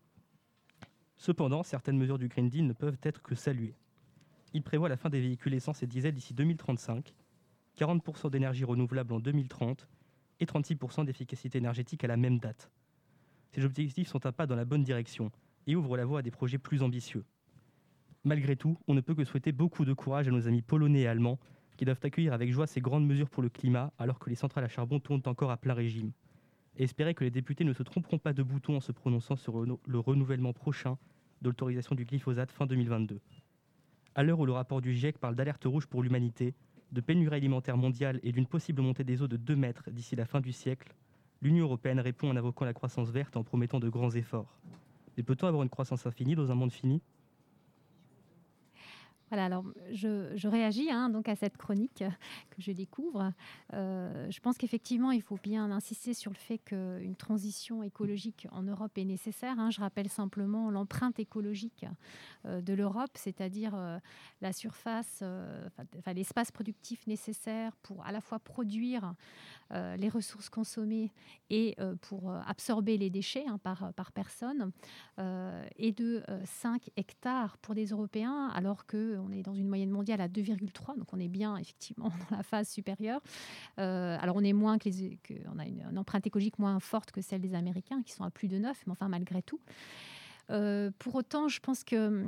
[1.18, 3.76] Cependant, certaines mesures du Green Deal ne peuvent être que saluées.
[4.54, 7.14] Il prévoit la fin des véhicules essence et diesel d'ici 2035,
[7.78, 9.88] 40% d'énergie renouvelable en 2030
[10.40, 12.72] et 36% d'efficacité énergétique à la même date.
[13.52, 15.32] Ces objectifs sont un pas dans la bonne direction
[15.66, 17.26] et ouvrent la voie à des projets plus ambitieux.
[18.24, 21.08] Malgré tout, on ne peut que souhaiter beaucoup de courage à nos amis polonais et
[21.08, 21.40] allemands
[21.78, 24.66] qui doivent accueillir avec joie ces grandes mesures pour le climat alors que les centrales
[24.66, 26.12] à charbon tournent encore à plein régime.
[26.80, 29.63] Et espérer que les députés ne se tromperont pas de bouton en se prononçant sur
[29.63, 30.98] le renouvellement prochain
[31.42, 33.20] de l'autorisation du glyphosate fin 2022.
[34.15, 36.56] À l'heure où le rapport du GIEC parle d'alerte rouge pour l'humanité,
[36.92, 40.26] de pénurie alimentaire mondiale et d'une possible montée des eaux de 2 mètres d'ici la
[40.26, 40.96] fin du siècle,
[41.42, 44.60] l'Union européenne répond en invoquant la croissance verte en promettant de grands efforts.
[45.18, 47.02] Mais peut-on avoir une croissance infinie dans un monde fini?
[49.30, 52.04] Voilà, alors je, réagis hein, donc à cette chronique
[52.50, 53.32] que je découvre.
[53.74, 58.63] Euh, je pense qu'effectivement, il faut bien insister sur le fait qu'une transition écologique en
[58.63, 59.60] Europe est nécessaire.
[59.60, 59.70] Hein.
[59.70, 61.86] Je rappelle simplement l'empreinte écologique
[62.46, 64.00] euh, de l'Europe, c'est-à-dire euh,
[64.42, 65.24] la surface,
[66.08, 69.13] l'espace productif nécessaire pour à la fois produire
[69.72, 71.12] les ressources consommées
[71.52, 74.72] et pour absorber les déchets hein, par, personne,
[75.78, 80.22] et de 5 hectares pour des Européens, alors que on est dans une moyenne mondiale
[80.22, 83.22] à 2,3, donc on est bien effectivement dans la phase supérieure.
[83.80, 85.18] Euh, alors on est moins que les,
[85.54, 88.48] on a une, empreinte écologique moins forte que celle des Américains qui sont à plus
[88.48, 89.60] de 9, mais enfin malgré tout.
[90.50, 92.26] Euh, pour autant, je pense que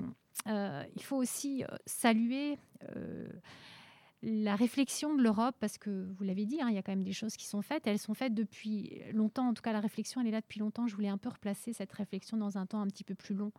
[0.48, 2.58] euh, il faut aussi saluer
[4.24, 7.04] la réflexion de l'Europe, parce que vous l'avez dit, hein, il y a quand même
[7.04, 7.88] des choses qui sont faites.
[7.88, 9.48] Elles sont faites depuis longtemps.
[9.48, 10.88] En tout cas, la réflexion, elle est là depuis longtemps.
[10.88, 13.52] Je voulais un peu replacer cette réflexion dans un temps un petit peu plus long,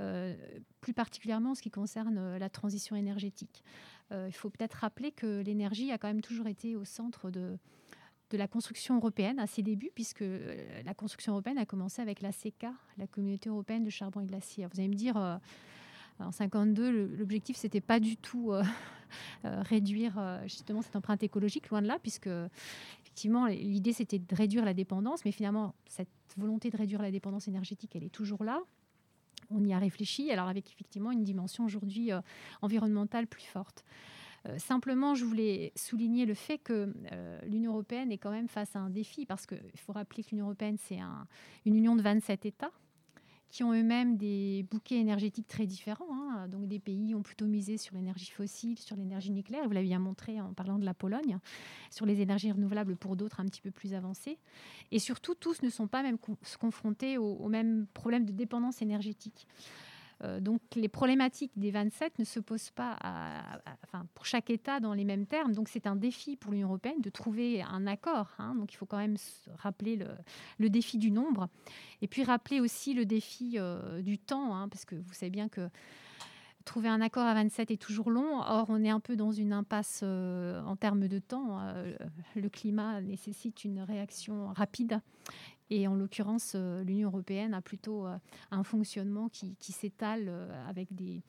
[0.00, 0.36] euh,
[0.80, 3.64] plus particulièrement en ce qui concerne euh, la transition énergétique.
[4.12, 7.58] Euh, il faut peut-être rappeler que l'énergie a quand même toujours été au centre de,
[8.32, 10.24] la construction européenne à ses débuts, puisque
[10.84, 14.32] la construction européenne a commencé avec la CECA, la Communauté européenne de charbon et de
[14.32, 14.66] l'acier.
[14.66, 15.40] Vous allez me dire
[16.20, 18.62] en 52, l'objectif, c'était pas du tout euh,
[19.44, 22.28] euh, réduire euh, justement cette empreinte écologique, loin de là, puisque
[23.02, 27.48] effectivement, l'idée, c'était de réduire la dépendance, mais finalement, cette volonté de réduire la dépendance
[27.48, 28.60] énergétique, elle est toujours là.
[29.50, 32.10] On y a réfléchi, alors avec effectivement une dimension aujourd'hui
[32.62, 33.84] environnementale plus forte.
[34.58, 36.92] simplement, je voulais souligner le fait que
[37.46, 40.46] l'Union européenne est quand même face à un défi, parce qu'il faut rappeler que l'Union
[40.46, 40.98] européenne, c'est
[41.64, 42.72] une union de 27 États
[43.50, 46.12] qui ont eux-mêmes des bouquets énergétiques très différents.
[46.12, 46.48] Hein.
[46.48, 49.98] Donc des pays ont plutôt misé sur l'énergie fossile, sur l'énergie nucléaire, vous l'avez bien
[49.98, 51.38] montré en parlant de la Pologne,
[51.90, 54.38] sur les énergies renouvelables pour d'autres un petit peu plus avancées.
[54.90, 56.18] Et surtout, tous ne sont pas même
[56.60, 59.46] confrontés au, au même problème de dépendance énergétique.
[60.24, 62.98] Euh, donc les problématiques des 27 ne se posent pas
[64.14, 65.52] pour chaque État dans les mêmes termes.
[65.52, 68.28] Donc c'est un défi pour l'Union européenne de trouver un accord.
[68.38, 68.54] Hein.
[68.54, 69.16] Donc il faut quand même
[69.58, 69.96] rappeler
[70.58, 71.48] le, défi du nombre.
[72.02, 75.48] Et puis rappeler aussi le défi euh, du temps, hein, parce que vous savez bien
[75.48, 75.68] que
[76.64, 78.40] trouver un accord à 27 est toujours long.
[78.40, 81.60] Or, on est un peu dans une impasse euh, en termes de temps.
[82.34, 85.00] le climat nécessite une réaction rapide.
[85.70, 88.16] Et en l'occurrence, euh, l'Union européenne a plutôt euh,
[88.50, 91.22] un fonctionnement qui, s'étale euh, avec des,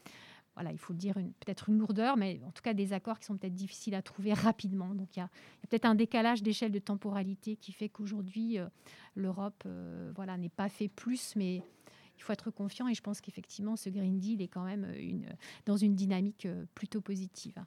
[0.53, 3.37] voilà, il faut dire peut-être une lourdeur, mais en tout cas des accords qui sont
[3.37, 4.93] peut-être difficiles à trouver rapidement.
[4.93, 5.29] Donc il y a,
[5.69, 8.57] peut-être un décalage d'échelle de temporalité qui fait qu'aujourd'hui
[9.15, 9.67] l'Europe
[10.15, 11.63] voilà, n'est pas fait plus, mais
[12.17, 15.27] il faut être confiant et je pense qu'effectivement ce Green Deal est quand même une,
[15.65, 17.63] dans une dynamique plutôt positive.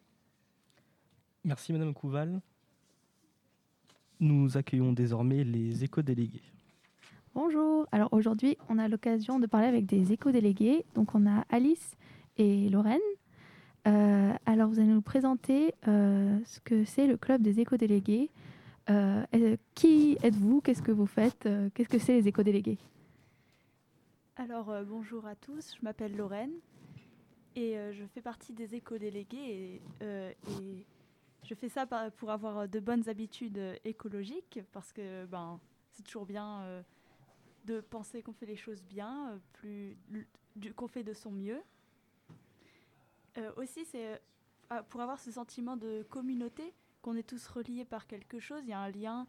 [1.44, 2.40] Merci Madame Couval.
[4.18, 6.42] Nous accueillons désormais les éco-délégués.
[7.34, 10.84] Bonjour, alors aujourd'hui on a l'occasion de parler avec des éco-délégués.
[10.94, 11.96] Donc on a Alice
[12.36, 12.98] et Lorraine.
[13.86, 18.30] Euh, alors, vous allez nous présenter euh, ce que c'est le club des éco-délégués.
[18.90, 19.24] Euh,
[19.74, 20.60] qui êtes-vous?
[20.60, 21.48] Qu'est-ce que vous faites?
[21.74, 22.78] Qu'est-ce que c'est les éco-délégués?
[24.36, 26.54] Alors bonjour à tous, je m'appelle Lorraine
[27.56, 30.86] et je fais partie des éco-délégués et,
[31.42, 35.60] je fais ça pour avoir de bonnes habitudes écologiques parce que ben,
[35.92, 36.82] c'est toujours bien
[37.64, 41.60] de penser qu'on fait les choses bien, euh, plus, qu'on fait de son mieux.
[43.38, 44.16] Euh, aussi, c'est euh,
[44.70, 48.70] ah, pour avoir ce sentiment de communauté, qu'on est tous reliés par quelque chose, il
[48.70, 49.26] y a un lien,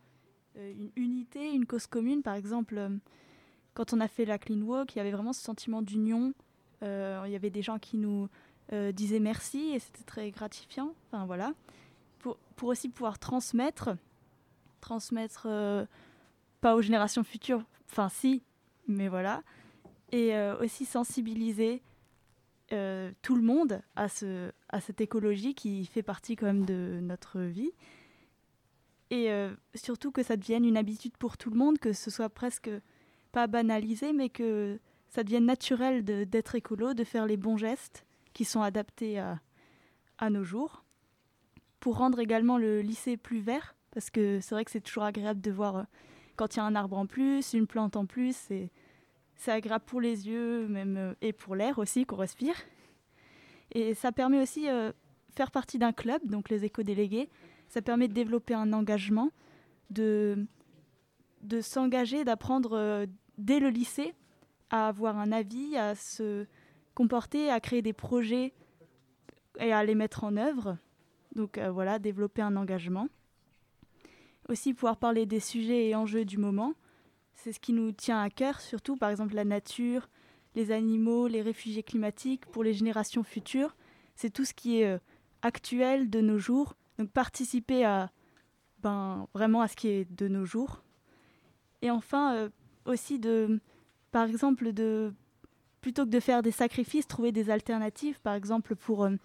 [0.55, 2.21] une unité, une cause commune.
[2.21, 2.89] Par exemple,
[3.73, 6.33] quand on a fait la Clean Walk, il y avait vraiment ce sentiment d'union.
[6.81, 8.27] Il y avait des gens qui nous
[8.91, 10.93] disaient merci et c'était très gratifiant.
[11.07, 11.53] Enfin voilà.
[12.19, 13.91] Pour, pour aussi pouvoir transmettre,
[14.81, 15.47] transmettre
[16.61, 18.43] pas aux générations futures, enfin si,
[18.87, 19.43] mais voilà.
[20.11, 21.81] Et euh, aussi sensibiliser
[22.71, 26.99] euh, tout le monde à, ce, à cette écologie qui fait partie quand même de
[27.01, 27.71] notre vie.
[29.09, 32.29] Et euh, surtout que ça devienne une habitude pour tout le monde, que ce soit
[32.29, 32.69] presque
[33.33, 38.05] pas banalisé, mais que ça devienne naturel de- d'être écolo, de faire les bons gestes
[38.33, 39.39] qui sont adaptés à,
[40.29, 40.85] nos jours.
[41.79, 45.41] Pour rendre également le lycée plus vert, parce que c'est vrai que c'est toujours agréable
[45.41, 45.87] de voir
[46.41, 48.35] quand il y a un arbre en plus, une plante en plus,
[49.35, 52.55] c'est agréable pour les yeux même, euh, et pour l'air aussi qu'on respire.
[53.73, 54.91] Et ça permet aussi euh,
[55.35, 57.29] faire partie d'un club, donc les éco-délégués,
[57.67, 59.29] ça permet de développer un engagement,
[59.91, 60.47] de,
[61.43, 63.05] de s'engager, d'apprendre euh,
[63.37, 64.15] dès le lycée
[64.71, 66.47] à avoir un avis, à se
[66.95, 68.51] comporter, à créer des projets
[69.59, 70.75] et à les mettre en œuvre.
[71.35, 73.09] Donc euh, voilà, développer un engagement.
[74.49, 76.73] Aussi pouvoir parler des sujets et enjeux du moment.
[77.33, 80.09] C'est ce qui nous tient à cœur, surtout par exemple la nature,
[80.55, 83.75] les animaux, les réfugiés climatiques pour les générations futures.
[84.15, 84.99] C'est tout ce qui est euh,
[85.41, 86.75] actuel de nos jours.
[86.97, 88.11] Donc participer à
[88.83, 90.83] ben, vraiment à ce qui est de nos jours.
[91.81, 92.49] Et enfin, euh,
[92.85, 93.59] aussi de,
[94.11, 95.13] par exemple, de
[95.81, 98.19] plutôt que de faire des sacrifices, trouver des alternatives.
[98.21, 99.15] Par exemple, pour euh,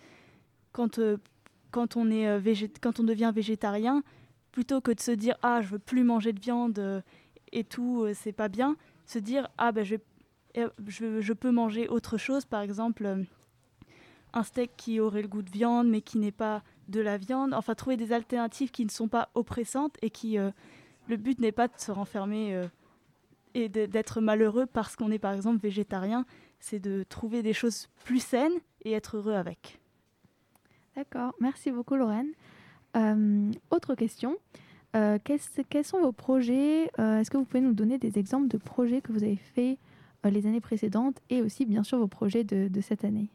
[0.72, 1.00] quand,
[1.70, 4.02] quand, on est, quand on devient végétarien,
[4.56, 7.02] plutôt que de se dire ah je veux plus manger de viande euh,
[7.52, 9.96] et tout, euh, c'est pas bien, se dire ah ben je,
[10.56, 13.26] euh, je, peux manger autre chose, par exemple
[14.32, 17.52] un steak qui aurait le goût de viande mais qui n'est pas de la viande.
[17.52, 21.68] Enfin trouver des alternatives qui ne sont pas oppressantes et qui le but n'est pas
[21.68, 22.58] de se renfermer
[23.52, 26.24] et d'être malheureux parce qu'on est par exemple végétarien,
[26.60, 29.80] c'est de trouver des choses plus saines et être heureux avec.
[30.94, 32.32] D'accord, merci beaucoup Lorraine.
[32.96, 34.36] Euh, autre question,
[34.94, 38.56] Euh, quels sont vos projets Euh, Est-ce que vous pouvez nous donner des exemples de
[38.56, 39.78] projets que vous avez faits
[40.24, 43.28] les années précédentes et aussi bien sûr vos projets de, de cette année?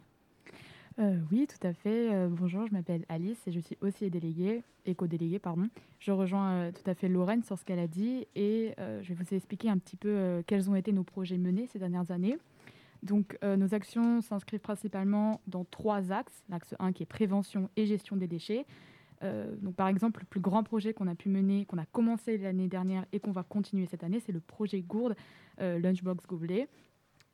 [1.31, 2.27] Oui, tout à fait.
[2.29, 5.67] Bonjour, je m'appelle Alice et je suis aussi déléguée, éco-déléguée, pardon.
[5.99, 9.33] Je rejoins tout à fait Lorraine sur ce qu'elle a dit et je vais vous
[9.35, 12.37] expliquer un petit peu quels ont été nos projets menés ces dernières années.
[13.03, 16.43] Donc, nos actions s'inscrivent principalement dans trois axes.
[16.49, 18.65] L'axe 1 qui est prévention et gestion des déchets.
[19.23, 22.37] Euh, donc, par exemple, le plus grand projet qu'on a pu mener, qu'on a commencé
[22.37, 25.15] l'année dernière et qu'on va continuer cette année, c'est le projet Gourde
[25.59, 26.67] euh, Lunchbox Gobelet,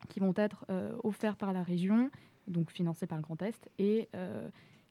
[0.10, 2.10] qui vont être euh, offerts par la région,
[2.48, 4.10] donc financés par le Grand Est, et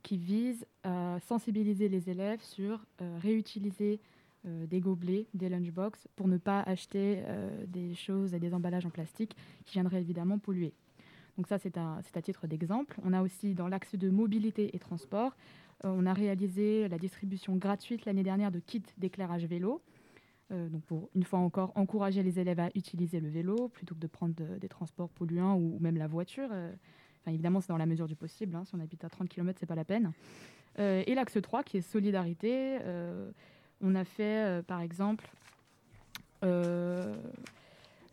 [0.02, 2.84] qui visent à sensibiliser les élèves sur
[3.22, 3.98] réutiliser
[4.44, 7.24] des gobelets, des lunchbox, pour ne pas acheter
[7.66, 10.74] des choses et des emballages en plastique qui viendraient évidemment polluer.
[11.36, 12.98] Donc ça, c'est à, titre d'exemple.
[13.04, 15.36] On a aussi dans l'axe de mobilité et transport,
[15.84, 19.82] on a réalisé la distribution gratuite l'année dernière de kits d'éclairage vélo.
[20.52, 24.00] Euh, donc pour une fois encore encourager les élèves à utiliser le vélo plutôt que
[24.00, 26.48] de prendre de- des transports polluants ou, même la voiture.
[26.52, 26.72] Euh,
[27.26, 28.54] évidemment, c'est dans la mesure du possible.
[28.54, 28.64] hein.
[28.64, 30.12] Si on habite à 30 km, c'est pas la peine.
[30.78, 32.78] Euh, et l'axe 3 qui est solidarité.
[33.80, 35.28] on a fait par exemple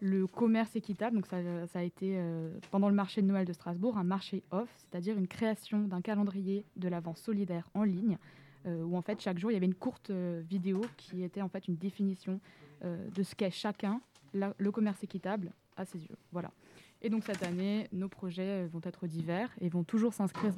[0.04, 1.16] le commerce équitable.
[1.16, 1.38] Donc ça,
[1.74, 5.28] a été euh, pendant le marché de Noël de Strasbourg un marché off, c'est-à-dire une
[5.28, 8.18] création d'un calendrier de l'avance solidaire en ligne
[8.66, 11.42] euh, où en fait chaque jour il y avait une courte euh, vidéo qui était
[11.42, 12.40] en fait une définition
[12.84, 14.02] de ce qu'est chacun
[14.34, 16.18] le commerce équitable à ses yeux.
[16.34, 16.52] Voilà.
[17.02, 20.54] Et donc cette année, nos projets vont être divers et vont toujours s'inscrire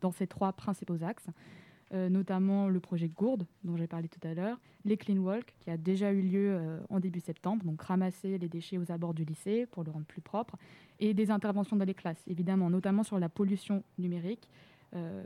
[0.00, 1.28] dans ces trois principaux axes,
[1.94, 5.68] euh, notamment le projet Gourde dont j'ai parlé tout à l'heure, les Clean Walk qui
[5.68, 9.26] a déjà eu lieu euh, en début septembre, donc ramasser les déchets aux abords du
[9.26, 10.56] lycée pour le rendre plus propre,
[11.00, 14.48] et des interventions dans les classes, évidemment, notamment sur la pollution numérique,
[14.94, 15.22] euh,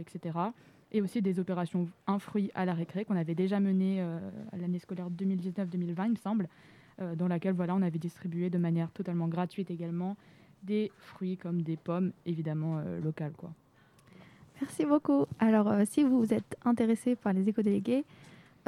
[0.00, 0.38] etc.
[0.92, 4.78] Et aussi des opérations un fruit à la récré qu'on avait déjà menées à l'année
[4.78, 6.48] scolaire 2019-2020, il me semble,
[7.16, 10.16] dans laquelle voilà, on avait distribué de manière totalement gratuite également
[10.62, 13.32] des fruits comme des pommes, évidemment locales.
[13.32, 13.54] Quoi.
[14.62, 15.26] Merci beaucoup.
[15.40, 18.04] Alors, euh, si vous êtes intéressé par les éco-délégués,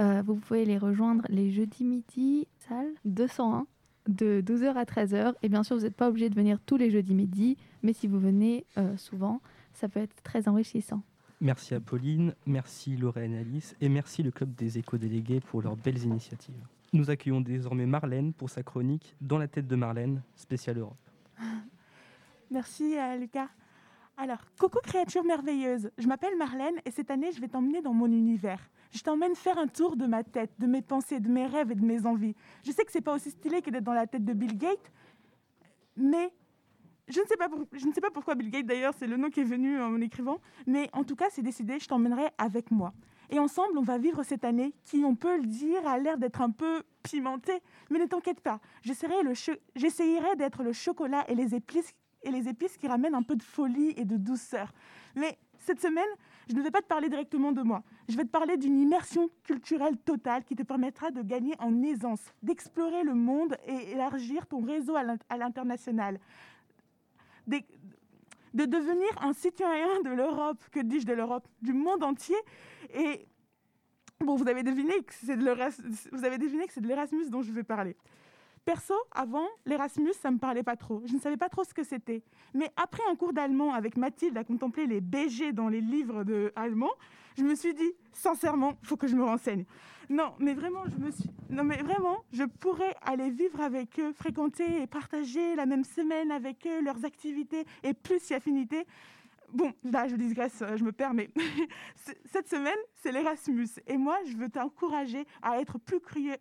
[0.00, 3.68] euh, vous pouvez les rejoindre les jeudis midi, salle 201,
[4.08, 5.34] de 12h à 13h.
[5.42, 8.08] Et bien sûr, vous n'êtes pas obligé de venir tous les jeudis midi, mais si
[8.08, 9.40] vous venez euh, souvent,
[9.72, 11.00] ça peut être très enrichissant.
[11.40, 15.76] Merci à Pauline, merci Lorraine et Alice, et merci le Club des éco-délégués pour leurs
[15.76, 16.66] belles initiatives.
[16.92, 20.98] Nous accueillons désormais Marlène pour sa chronique Dans la tête de Marlène, spéciale Europe.
[22.50, 23.48] Merci euh, Lucas.
[24.16, 28.06] Alors, coucou créature merveilleuse, je m'appelle Marlène et cette année je vais t'emmener dans mon
[28.06, 28.60] univers.
[28.92, 31.74] Je t'emmène faire un tour de ma tête, de mes pensées, de mes rêves et
[31.74, 32.36] de mes envies.
[32.64, 34.92] Je sais que c'est pas aussi stylé que d'être dans la tête de Bill Gates,
[35.96, 36.32] mais
[37.08, 40.00] je ne sais pas, pourquoi Bill Gates d'ailleurs, c'est le nom qui est venu en
[40.00, 40.38] écrivant,
[40.68, 42.94] mais en tout cas c'est décidé, je t'emmènerai avec moi.
[43.30, 46.40] Et ensemble, on va vivre cette année qui, on peut le dire, a l'air d'être
[46.40, 47.58] un peu pimentée.
[47.90, 51.94] Mais ne t'inquiète pas, j'essayerai d'être le chocolat et les épices
[52.24, 54.72] et les épices qui ramènent un peu de folie et de douceur.
[55.14, 56.04] Mais cette semaine,
[56.48, 57.82] je ne vais pas te parler directement de moi.
[58.08, 62.20] Je vais te parler d'une immersion culturelle totale qui te permettra de gagner en aisance,
[62.42, 66.18] d'explorer le monde et élargir ton réseau à l'in- à l'international.
[67.46, 72.36] De devenir un citoyen de l'Europe, que dis-je de l'Europe, du monde entier.
[72.94, 73.26] Et
[74.20, 77.96] bon, vous avez deviné que c'est de l'Erasmus dont je vais parler.
[78.64, 81.02] Perso, avant, l'Erasmus, ça me parlait pas trop.
[81.04, 82.22] Je ne savais pas trop ce que c'était.
[82.54, 86.50] Mais après un cours d'allemand avec Mathilde à contempler les BG dans les livres de
[86.56, 86.92] allemand,
[87.36, 89.64] je me suis dit, sincèrement, il faut que je me renseigne.
[90.08, 91.30] Non, mais vraiment, je me suis...
[91.50, 96.30] Non, mais vraiment, je pourrais aller vivre avec eux, fréquenter et partager la même semaine
[96.30, 98.86] avec eux, leurs activités et plus si affinité.
[99.52, 101.30] Bon, là, je digresse, euh, je me perds, mais
[102.24, 103.68] cette semaine, c'est l'Erasmus.
[103.86, 106.36] Et moi, je veux t'encourager à être plus curieux,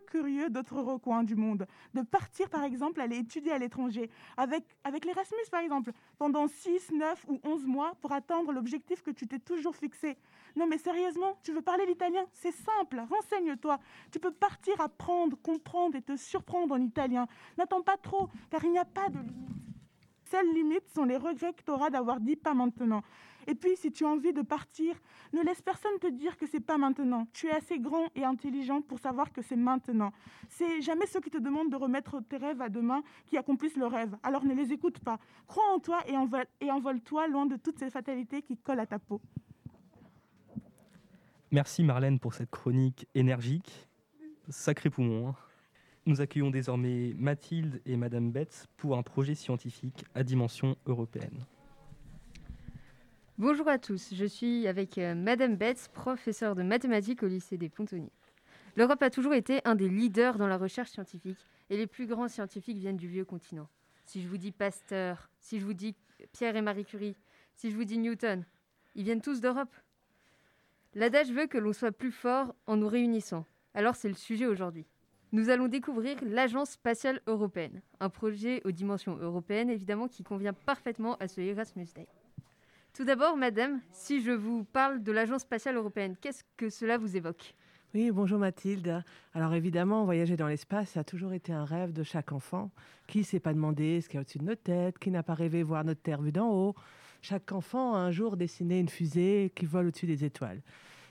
[0.00, 1.66] curieux d'autres recoins du monde.
[1.94, 4.10] De partir, par exemple, aller étudier à l'étranger.
[4.36, 9.10] Avec, avec l'Erasmus, par exemple, pendant 6, 9 ou 11 mois pour atteindre l'objectif que
[9.10, 10.16] tu t'es toujours fixé.
[10.56, 12.24] Non, mais sérieusement, tu veux parler l'italien?
[12.32, 13.78] C'est simple, renseigne-toi.
[14.10, 17.26] Tu peux partir apprendre, comprendre et te surprendre en italien.
[17.56, 19.72] N'attends pas trop, car il n'y a pas de limite.
[20.30, 23.02] Seules limites sont les regrets que tu auras d'avoir dit pas maintenant.
[23.46, 24.94] Et puis, si tu as envie de partir,
[25.32, 27.26] ne laisse personne te dire que c'est pas maintenant.
[27.32, 30.12] Tu es assez grand et intelligent pour savoir que c'est maintenant.
[30.48, 33.86] C'est jamais ceux qui te demandent de remettre tes rêves à demain qui accomplissent le
[33.86, 34.16] rêve.
[34.22, 35.18] Alors ne les écoute pas.
[35.46, 38.86] Crois en toi et envol- et envole-toi loin de toutes ces fatalités qui collent à
[38.86, 39.20] ta peau.
[41.50, 43.88] Merci Marlène pour cette chronique énergique.
[44.48, 45.28] Sacré poumon.
[45.28, 45.34] hein.
[46.06, 51.44] Nous accueillons désormais Mathilde et Madame Betts pour un projet scientifique à dimension européenne.
[53.38, 57.70] Bonjour à tous, je suis avec euh, Madame Betts, professeure de mathématiques au lycée des
[57.70, 58.12] Pontonniers.
[58.76, 61.38] L'Europe a toujours été un des leaders dans la recherche scientifique
[61.70, 63.70] et les plus grands scientifiques viennent du vieux continent.
[64.04, 65.94] Si je vous dis Pasteur, si je vous dis
[66.32, 67.16] Pierre et Marie Curie,
[67.56, 68.44] si je vous dis Newton,
[68.94, 69.74] ils viennent tous d'Europe.
[70.94, 73.46] L'adage veut que l'on soit plus fort en nous réunissant.
[73.72, 74.84] Alors c'est le sujet aujourd'hui.
[75.32, 81.16] Nous allons découvrir l'Agence spatiale européenne, un projet aux dimensions européennes évidemment qui convient parfaitement
[81.16, 82.06] à ce Erasmus Day.
[82.94, 87.16] Tout d'abord, madame, si je vous parle de l'Agence spatiale européenne, qu'est-ce que cela vous
[87.16, 87.54] évoque?
[87.94, 89.02] Oui, bonjour Mathilde.
[89.32, 92.70] Alors évidemment, voyager dans l'espace, a toujours été un rêve de chaque enfant.
[93.06, 95.32] Qui s'est pas demandé ce qu'il y a au-dessus de notre tête Qui n'a pas
[95.32, 96.74] rêvé voir notre Terre vue d'en haut
[97.22, 100.60] Chaque enfant a un jour dessiné une fusée qui vole au-dessus des étoiles.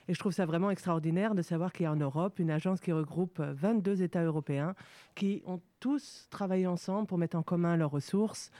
[0.06, 2.80] Et je trouve ça vraiment extraordinaire de savoir qu'il y a en Europe une agence
[2.80, 4.76] qui regroupe euh, 22 États européens
[5.16, 8.52] qui ont tous travaillé ensemble pour mettre en commun leurs ressources,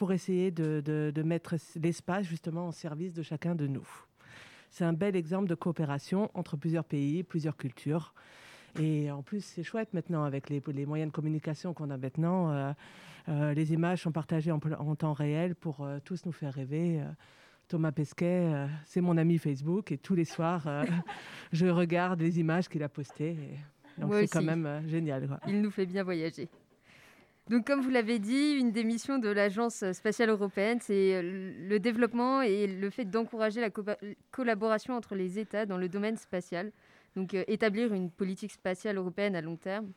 [0.00, 3.86] pour essayer de, de- de mettre l'espace justement au service de chacun de nous.
[4.70, 8.14] C'est un bel exemple de coopération entre plusieurs pays, plusieurs cultures.
[8.80, 12.50] Et en plus, c'est chouette maintenant avec les, les moyens de communication qu'on a maintenant.
[12.50, 12.72] euh,
[13.28, 14.58] euh, les images sont partagées en,
[14.96, 17.02] temps réel pour euh, tous nous faire rêver.
[17.68, 20.66] Thomas Pesquet, c'est mon ami Facebook et tous les soirs,
[21.52, 23.36] je regarde les images qu'il a postées.
[23.98, 25.28] et donc c'est quand même génial.
[25.28, 25.40] quoi.
[25.46, 26.48] Il nous fait bien voyager.
[27.50, 31.80] Donc, comme vous l'avez dit, une des missions de l'Agence spatiale européenne, c'est euh, le
[31.80, 33.82] développement et le fait d'encourager la co-
[34.30, 36.70] collaboration entre les États dans le domaine spatial.
[37.16, 39.90] Donc, euh, établir une politique spatiale européenne à long terme.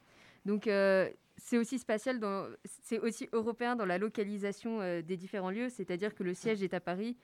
[0.48, 2.20] Donc, euh, c'est aussi spatial,
[2.66, 6.80] c'est aussi européen dans la localisation des différents lieux, c'est-à-dire que le siège est à
[6.80, 7.18] Paris,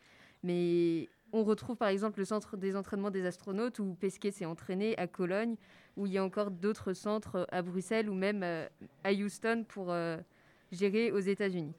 [0.43, 4.97] mais on retrouve par exemple le centre des entraînements des astronautes où Pesquet s'est entraîné
[4.97, 5.55] à Cologne,
[5.99, 8.67] où il y a encore d'autres centres euh, à Bruxelles ou même euh,
[9.03, 10.17] à Houston pour euh,
[10.71, 11.75] gérer aux États-Unis.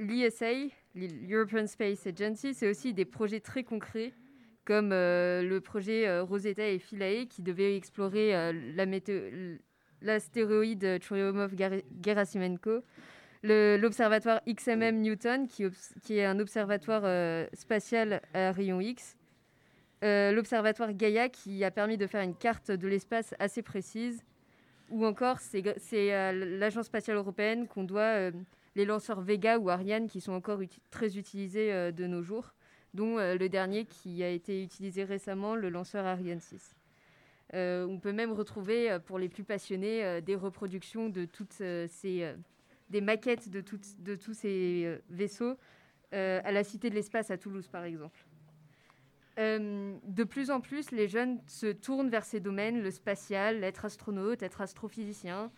[0.00, 0.52] L'ESA,
[0.94, 4.12] l'European Space Agency, c'est aussi des projets très concrets
[4.66, 8.52] comme le projet Rosetta et Philae qui devait explorer
[10.02, 12.82] l'astéroïde Churyumov-Gerasimenko
[13.42, 15.64] l'observatoire XMM Newton, qui,
[16.18, 19.17] est un observatoire spatial à rayon X,
[20.04, 24.22] euh, l'observatoire Gaia, qui a permis de faire une carte de l'espace assez précise,
[24.90, 28.32] ou encore c'est à l'Agence spatiale européenne qu'on doit euh,
[28.74, 32.54] les lanceurs Vega ou Ariane, qui sont encore très utilisés euh, de nos jours,
[32.94, 36.74] dont euh, le dernier qui a été utilisé récemment, le lanceur Ariane 6.
[37.54, 41.60] Euh, on peut même retrouver, euh, pour les plus passionnés, euh, des reproductions de toutes
[41.60, 42.22] euh, ces...
[42.22, 45.56] euh, maquettes de, tous ces euh, vaisseaux
[46.14, 48.18] euh, à la Cité de l'Espace à Toulouse, par exemple.
[49.38, 53.84] Euh, de plus en plus, les jeunes se tournent vers ces domaines, le spatial, être
[53.84, 55.52] astronaute, être astrophysicien,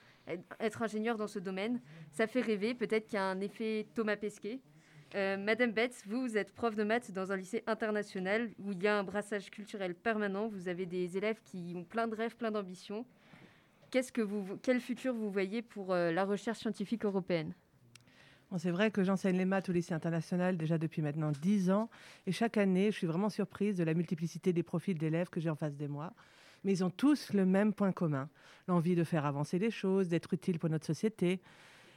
[0.61, 1.81] être- ingénieur dans ce domaine.
[2.11, 4.61] Ça fait rêver, peut-être qu'il y a un effet Thomas Pesquet.
[5.15, 8.87] Euh, Madame Betts, vous, êtes prof de maths dans un lycée international où il y
[8.87, 10.47] a un brassage culturel permanent.
[10.49, 13.07] Vous avez des élèves qui ont plein de rêves, plein d'ambitions.
[13.91, 17.55] Quel futur vous voyez pour euh, la recherche scientifique européenne?
[18.59, 21.89] C'est vrai que j'enseigne les maths au lycée international déjà depuis maintenant 10 ans.
[22.27, 25.51] Et chaque année, je suis vraiment surprise de la multiplicité des profils d'élèves que j'ai
[25.51, 26.13] en face de moi.
[26.65, 28.29] Mais ils ont tous le même point commun,
[28.69, 31.41] l'envie de faire avancer les choses, d'être utile pour notre société.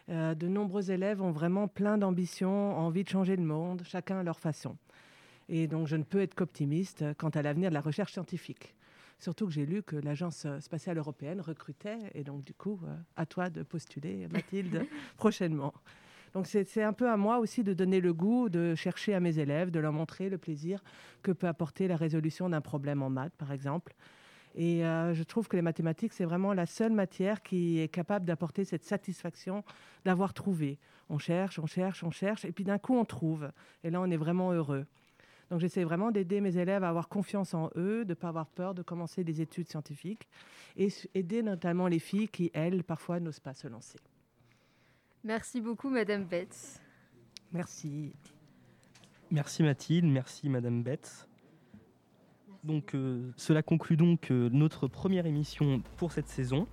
[0.10, 4.24] Euh, de nombreux élèves ont vraiment plein d'ambitions, envie de changer le monde, chacun à
[4.24, 4.78] leur façon.
[5.50, 8.76] Et donc, je ne peux être qu'optimiste quant à l'avenir de la recherche scientifique.
[9.20, 13.26] Surtout que j'ai lu que l'Agence spatiale européenne recrutait, et donc du coup, euh, à
[13.26, 14.86] toi de postuler, Mathilde,
[15.18, 15.74] prochainement.
[16.34, 19.38] Donc c'est un peu à moi aussi de donner le goût, de chercher à mes
[19.38, 20.84] élèves, de leur montrer le plaisir
[21.22, 23.94] que peut apporter la résolution d'un problème en maths, par exemple.
[24.56, 28.26] Et euh, je trouve que les mathématiques, c'est vraiment la seule matière qui est capable
[28.26, 29.64] d'apporter cette satisfaction
[30.06, 30.80] d'avoir trouvé.
[31.10, 33.52] On cherche, on cherche, on cherche, et puis d'un coup, on trouve.
[33.84, 34.86] Et là, on est vraiment heureux.
[35.50, 38.48] Donc j'essaie vraiment d'aider mes élèves à avoir confiance en eux, de ne pas avoir
[38.48, 40.28] peur de commencer des études scientifiques,
[40.78, 44.00] et aider notamment les filles qui, elles, parfois n'osent pas se lancer.
[45.24, 46.82] Merci beaucoup, Madame Betts.
[47.54, 48.14] Merci.
[49.32, 51.28] Merci Mathilde, merci Madame Betts.
[52.64, 56.68] Donc euh, cela conclut donc euh, notre première émission pour cette saison.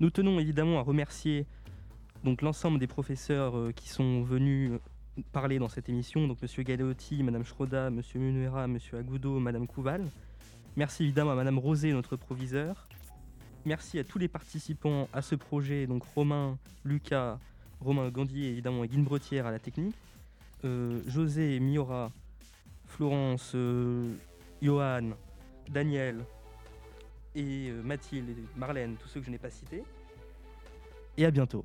[0.00, 1.46] Nous tenons évidemment à remercier
[2.42, 4.72] l'ensemble des professeurs euh, qui sont venus
[5.32, 10.04] parler dans cette émission, donc Monsieur Galeotti, Madame Schroda, Monsieur Munuera, Monsieur Agoudo, Madame Couval.
[10.76, 12.88] Merci évidemment à Madame Rosé, notre proviseur.
[13.66, 17.38] Merci à tous les participants à ce projet, donc Romain, Lucas,
[17.80, 19.96] Romain Gandier évidemment et Guine Bretière à la technique,
[20.64, 22.10] euh, José, Miora,
[22.86, 24.12] Florence, euh,
[24.60, 25.12] Johan,
[25.70, 26.24] Daniel
[27.34, 29.82] et euh, Mathilde et Marlène, tous ceux que je n'ai pas cités.
[31.16, 31.64] Et à bientôt.